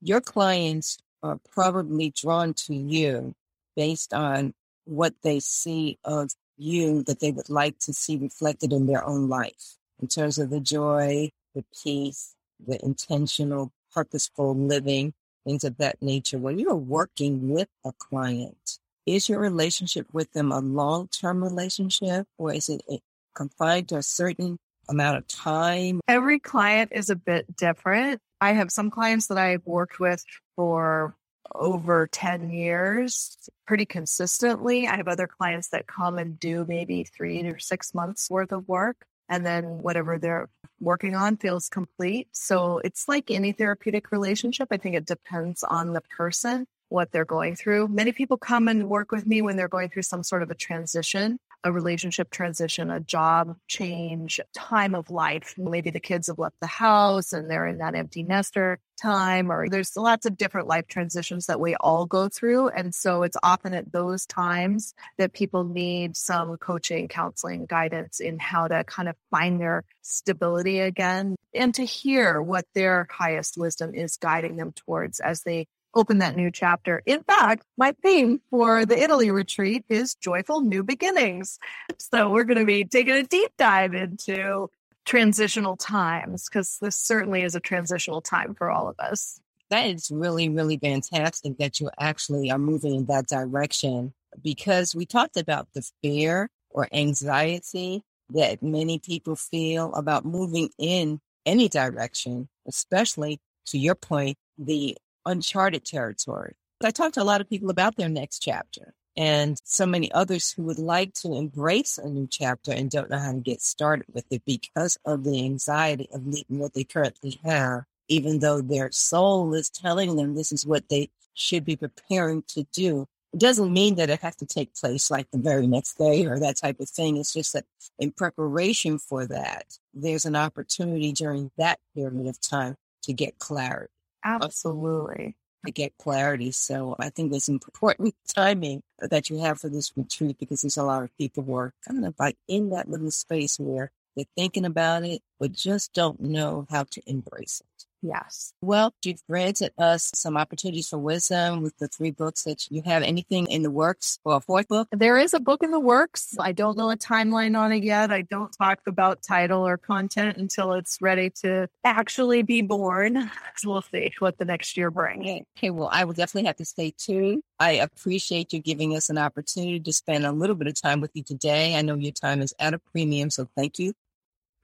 Your 0.00 0.20
clients 0.20 0.98
are 1.22 1.38
probably 1.50 2.12
drawn 2.14 2.54
to 2.54 2.74
you 2.74 3.34
based 3.76 4.14
on 4.14 4.54
what 4.84 5.14
they 5.22 5.40
see 5.40 5.98
of 6.04 6.30
you 6.62 7.02
that 7.04 7.20
they 7.20 7.30
would 7.30 7.50
like 7.50 7.78
to 7.80 7.92
see 7.92 8.16
reflected 8.16 8.72
in 8.72 8.86
their 8.86 9.04
own 9.04 9.28
life 9.28 9.76
in 10.00 10.08
terms 10.08 10.38
of 10.38 10.50
the 10.50 10.60
joy, 10.60 11.30
the 11.54 11.64
peace, 11.82 12.34
the 12.66 12.82
intentional, 12.84 13.72
purposeful 13.92 14.54
living, 14.54 15.12
things 15.44 15.64
of 15.64 15.76
that 15.78 16.00
nature. 16.00 16.38
When 16.38 16.58
you're 16.58 16.74
working 16.74 17.50
with 17.50 17.68
a 17.84 17.92
client, 17.98 18.78
is 19.06 19.28
your 19.28 19.40
relationship 19.40 20.06
with 20.12 20.32
them 20.32 20.52
a 20.52 20.60
long 20.60 21.08
term 21.08 21.42
relationship 21.42 22.26
or 22.38 22.52
is 22.52 22.68
it 22.68 22.82
eh, 22.90 22.98
confined 23.34 23.88
to 23.88 23.96
a 23.96 24.02
certain 24.02 24.58
amount 24.88 25.18
of 25.18 25.26
time? 25.26 26.00
Every 26.08 26.38
client 26.38 26.92
is 26.92 27.10
a 27.10 27.16
bit 27.16 27.56
different. 27.56 28.20
I 28.40 28.52
have 28.52 28.70
some 28.70 28.90
clients 28.90 29.28
that 29.28 29.38
I've 29.38 29.66
worked 29.66 30.00
with 30.00 30.24
for 30.56 31.16
over 31.54 32.08
10 32.10 32.50
years 32.50 33.36
pretty 33.66 33.86
consistently. 33.86 34.86
I 34.86 34.96
have 34.96 35.08
other 35.08 35.26
clients 35.26 35.68
that 35.68 35.86
come 35.86 36.18
and 36.18 36.38
do 36.38 36.64
maybe 36.68 37.04
three 37.04 37.42
or 37.42 37.58
six 37.58 37.94
months 37.94 38.30
worth 38.30 38.52
of 38.52 38.68
work. 38.68 39.06
And 39.28 39.46
then 39.46 39.64
whatever 39.82 40.18
they're 40.18 40.48
working 40.80 41.14
on 41.14 41.36
feels 41.36 41.68
complete. 41.68 42.28
So 42.32 42.78
it's 42.78 43.08
like 43.08 43.30
any 43.30 43.52
therapeutic 43.52 44.12
relationship. 44.12 44.68
I 44.70 44.76
think 44.76 44.94
it 44.94 45.06
depends 45.06 45.62
on 45.62 45.92
the 45.92 46.02
person, 46.16 46.66
what 46.88 47.12
they're 47.12 47.24
going 47.24 47.56
through. 47.56 47.88
Many 47.88 48.12
people 48.12 48.36
come 48.36 48.68
and 48.68 48.90
work 48.90 49.10
with 49.10 49.26
me 49.26 49.40
when 49.40 49.56
they're 49.56 49.68
going 49.68 49.88
through 49.88 50.02
some 50.02 50.22
sort 50.22 50.42
of 50.42 50.50
a 50.50 50.54
transition 50.54 51.38
a 51.64 51.72
relationship 51.72 52.30
transition, 52.30 52.90
a 52.90 53.00
job 53.00 53.56
change, 53.68 54.40
time 54.54 54.94
of 54.94 55.10
life. 55.10 55.54
Maybe 55.56 55.90
the 55.90 56.00
kids 56.00 56.26
have 56.26 56.38
left 56.38 56.60
the 56.60 56.66
house 56.66 57.32
and 57.32 57.50
they're 57.50 57.66
in 57.66 57.78
that 57.78 57.94
empty 57.94 58.22
nester 58.22 58.78
time, 59.00 59.50
or 59.50 59.68
there's 59.68 59.96
lots 59.96 60.26
of 60.26 60.36
different 60.36 60.68
life 60.68 60.86
transitions 60.86 61.46
that 61.46 61.60
we 61.60 61.74
all 61.76 62.06
go 62.06 62.28
through. 62.28 62.68
And 62.68 62.94
so 62.94 63.22
it's 63.22 63.36
often 63.42 63.74
at 63.74 63.92
those 63.92 64.26
times 64.26 64.94
that 65.18 65.32
people 65.32 65.64
need 65.64 66.16
some 66.16 66.56
coaching, 66.56 67.08
counseling, 67.08 67.66
guidance 67.66 68.20
in 68.20 68.38
how 68.38 68.68
to 68.68 68.84
kind 68.84 69.08
of 69.08 69.16
find 69.30 69.60
their 69.60 69.84
stability 70.02 70.80
again 70.80 71.36
and 71.54 71.74
to 71.74 71.84
hear 71.84 72.40
what 72.40 72.64
their 72.74 73.06
highest 73.10 73.56
wisdom 73.56 73.94
is 73.94 74.16
guiding 74.16 74.56
them 74.56 74.72
towards 74.72 75.20
as 75.20 75.42
they 75.42 75.66
open 75.94 76.18
that 76.18 76.36
new 76.36 76.50
chapter. 76.50 77.02
In 77.06 77.22
fact, 77.22 77.64
my 77.76 77.92
theme 78.02 78.40
for 78.50 78.86
the 78.86 78.98
Italy 78.98 79.30
retreat 79.30 79.84
is 79.88 80.14
joyful 80.14 80.60
new 80.60 80.82
beginnings. 80.82 81.58
So 81.98 82.30
we're 82.30 82.44
going 82.44 82.58
to 82.58 82.64
be 82.64 82.84
taking 82.84 83.14
a 83.14 83.22
deep 83.22 83.52
dive 83.58 83.94
into 83.94 84.70
transitional 85.04 85.76
times 85.76 86.48
because 86.48 86.78
this 86.80 86.96
certainly 86.96 87.42
is 87.42 87.54
a 87.54 87.60
transitional 87.60 88.20
time 88.20 88.54
for 88.54 88.70
all 88.70 88.88
of 88.88 88.98
us. 88.98 89.40
That 89.70 89.86
is 89.86 90.10
really, 90.10 90.48
really 90.48 90.76
fantastic 90.76 91.56
that 91.58 91.80
you 91.80 91.90
actually 91.98 92.50
are 92.50 92.58
moving 92.58 92.94
in 92.94 93.06
that 93.06 93.26
direction 93.26 94.12
because 94.42 94.94
we 94.94 95.06
talked 95.06 95.36
about 95.36 95.68
the 95.74 95.82
fear 96.02 96.50
or 96.70 96.88
anxiety 96.92 98.02
that 98.30 98.62
many 98.62 98.98
people 98.98 99.36
feel 99.36 99.92
about 99.94 100.24
moving 100.24 100.70
in 100.78 101.20
any 101.44 101.68
direction, 101.68 102.48
especially 102.66 103.40
to 103.66 103.78
your 103.78 103.94
point, 103.94 104.36
the 104.58 104.96
uncharted 105.26 105.84
territory. 105.84 106.54
I 106.84 106.90
talked 106.90 107.14
to 107.14 107.22
a 107.22 107.24
lot 107.24 107.40
of 107.40 107.48
people 107.48 107.70
about 107.70 107.96
their 107.96 108.08
next 108.08 108.40
chapter 108.40 108.94
and 109.16 109.60
so 109.64 109.86
many 109.86 110.10
others 110.12 110.52
who 110.52 110.62
would 110.64 110.78
like 110.78 111.12
to 111.14 111.34
embrace 111.34 111.98
a 111.98 112.08
new 112.08 112.26
chapter 112.30 112.72
and 112.72 112.90
don't 112.90 113.10
know 113.10 113.18
how 113.18 113.32
to 113.32 113.40
get 113.40 113.60
started 113.60 114.06
with 114.12 114.24
it 114.30 114.42
because 114.46 114.98
of 115.04 115.24
the 115.24 115.44
anxiety 115.44 116.08
of 116.12 116.26
leaving 116.26 116.58
what 116.58 116.72
they 116.72 116.84
currently 116.84 117.38
have, 117.44 117.82
even 118.08 118.38
though 118.38 118.60
their 118.60 118.90
soul 118.90 119.52
is 119.54 119.68
telling 119.68 120.16
them 120.16 120.34
this 120.34 120.50
is 120.50 120.66
what 120.66 120.88
they 120.88 121.10
should 121.34 121.64
be 121.64 121.76
preparing 121.76 122.42
to 122.48 122.64
do. 122.72 123.06
It 123.32 123.40
doesn't 123.40 123.72
mean 123.72 123.96
that 123.96 124.10
it 124.10 124.20
has 124.20 124.36
to 124.36 124.46
take 124.46 124.74
place 124.74 125.10
like 125.10 125.30
the 125.30 125.38
very 125.38 125.66
next 125.66 125.96
day 125.98 126.26
or 126.26 126.38
that 126.38 126.58
type 126.58 126.80
of 126.80 126.88
thing. 126.88 127.16
It's 127.16 127.32
just 127.32 127.54
that 127.54 127.64
in 127.98 128.12
preparation 128.12 128.98
for 128.98 129.26
that, 129.26 129.64
there's 129.94 130.26
an 130.26 130.36
opportunity 130.36 131.12
during 131.12 131.50
that 131.56 131.80
period 131.94 132.26
of 132.26 132.40
time 132.40 132.76
to 133.04 133.12
get 133.12 133.38
clarity. 133.38 133.92
Uh, 134.24 134.38
Absolutely. 134.42 135.36
To 135.64 135.70
get 135.70 135.96
clarity. 135.98 136.50
So 136.50 136.96
I 136.98 137.10
think 137.10 137.30
there's 137.30 137.48
important 137.48 138.14
timing 138.34 138.82
that 138.98 139.30
you 139.30 139.38
have 139.38 139.60
for 139.60 139.68
this 139.68 139.92
retreat 139.96 140.38
because 140.38 140.62
there's 140.62 140.76
a 140.76 140.82
lot 140.82 141.04
of 141.04 141.16
people 141.16 141.44
who 141.44 141.54
are 141.54 141.72
kind 141.86 142.04
of 142.04 142.14
like 142.18 142.36
in 142.48 142.70
that 142.70 142.88
little 142.88 143.12
space 143.12 143.58
where 143.58 143.90
they're 144.16 144.24
thinking 144.36 144.64
about 144.64 145.04
it, 145.04 145.22
but 145.38 145.52
just 145.52 145.92
don't 145.92 146.20
know 146.20 146.66
how 146.70 146.84
to 146.84 147.02
embrace 147.06 147.62
it. 147.64 147.71
Yes. 148.02 148.52
Well, 148.60 148.92
you've 149.04 149.22
granted 149.28 149.72
us 149.78 150.10
some 150.14 150.36
opportunities 150.36 150.88
for 150.88 150.98
wisdom 150.98 151.62
with 151.62 151.76
the 151.78 151.86
three 151.86 152.10
books 152.10 152.42
that 152.42 152.66
you 152.68 152.82
have. 152.84 153.04
Anything 153.04 153.46
in 153.46 153.62
the 153.62 153.70
works 153.70 154.18
for 154.24 154.36
a 154.36 154.40
fourth 154.40 154.66
book? 154.66 154.88
There 154.90 155.18
is 155.18 155.34
a 155.34 155.40
book 155.40 155.62
in 155.62 155.70
the 155.70 155.80
works. 155.80 156.34
I 156.38 156.50
don't 156.50 156.76
know 156.76 156.90
a 156.90 156.96
timeline 156.96 157.56
on 157.56 157.70
it 157.70 157.84
yet. 157.84 158.10
I 158.10 158.22
don't 158.22 158.52
talk 158.52 158.80
about 158.88 159.22
title 159.22 159.66
or 159.66 159.76
content 159.76 160.36
until 160.36 160.72
it's 160.72 160.98
ready 161.00 161.30
to 161.42 161.68
actually 161.84 162.42
be 162.42 162.60
born. 162.60 163.30
So 163.56 163.70
we'll 163.70 163.82
see 163.82 164.12
what 164.18 164.38
the 164.38 164.44
next 164.44 164.76
year 164.76 164.90
brings. 164.90 165.42
Okay, 165.56 165.70
well, 165.70 165.88
I 165.92 166.04
will 166.04 166.14
definitely 166.14 166.46
have 166.48 166.56
to 166.56 166.64
stay 166.64 166.92
tuned. 166.96 167.42
I 167.60 167.72
appreciate 167.72 168.52
you 168.52 168.58
giving 168.58 168.96
us 168.96 169.10
an 169.10 169.18
opportunity 169.18 169.78
to 169.78 169.92
spend 169.92 170.26
a 170.26 170.32
little 170.32 170.56
bit 170.56 170.66
of 170.66 170.80
time 170.80 171.00
with 171.00 171.12
you 171.14 171.22
today. 171.22 171.76
I 171.76 171.82
know 171.82 171.94
your 171.94 172.12
time 172.12 172.40
is 172.40 172.52
at 172.58 172.74
a 172.74 172.78
premium, 172.78 173.30
so 173.30 173.48
thank 173.56 173.78
you. 173.78 173.92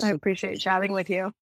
I 0.02 0.10
appreciate 0.10 0.58
chatting 0.58 0.92
with 0.92 1.08
you. 1.08 1.32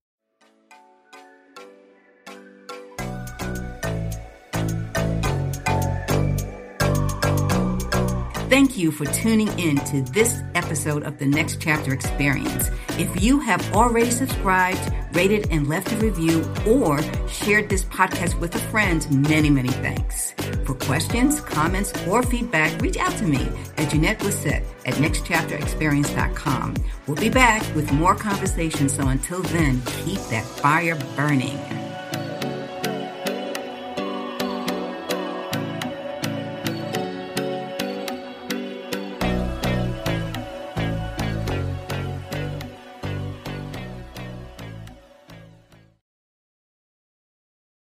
Thank 8.57 8.79
you 8.79 8.91
for 8.91 9.05
tuning 9.05 9.49
in 9.59 9.77
to 9.85 10.01
this 10.13 10.41
episode 10.55 11.03
of 11.03 11.19
the 11.19 11.27
Next 11.27 11.61
Chapter 11.61 11.93
Experience. 11.93 12.71
If 12.99 13.23
you 13.23 13.39
have 13.39 13.77
already 13.77 14.11
subscribed, 14.11 14.81
rated, 15.13 15.51
and 15.51 15.69
left 15.69 15.93
a 15.93 15.97
review, 15.97 16.43
or 16.67 17.03
shared 17.29 17.69
this 17.69 17.85
podcast 17.85 18.41
with 18.41 18.55
a 18.55 18.59
friend, 18.71 19.07
many, 19.29 19.51
many 19.51 19.69
thanks. 19.69 20.33
For 20.65 20.73
questions, 20.73 21.43
comments, 21.43 21.93
or 22.07 22.23
feedback, 22.23 22.81
reach 22.81 22.97
out 22.97 23.15
to 23.19 23.25
me 23.25 23.47
at 23.77 23.91
Jeanette 23.91 24.21
Blissett 24.21 24.65
at 24.87 24.95
nextchapterexperience.com. 24.95 26.77
We'll 27.07 27.17
be 27.19 27.29
back 27.29 27.63
with 27.75 27.93
more 27.93 28.15
conversations, 28.15 28.95
so 28.95 29.09
until 29.09 29.43
then, 29.43 29.83
keep 29.83 30.21
that 30.31 30.47
fire 30.47 30.99
burning. 31.15 31.86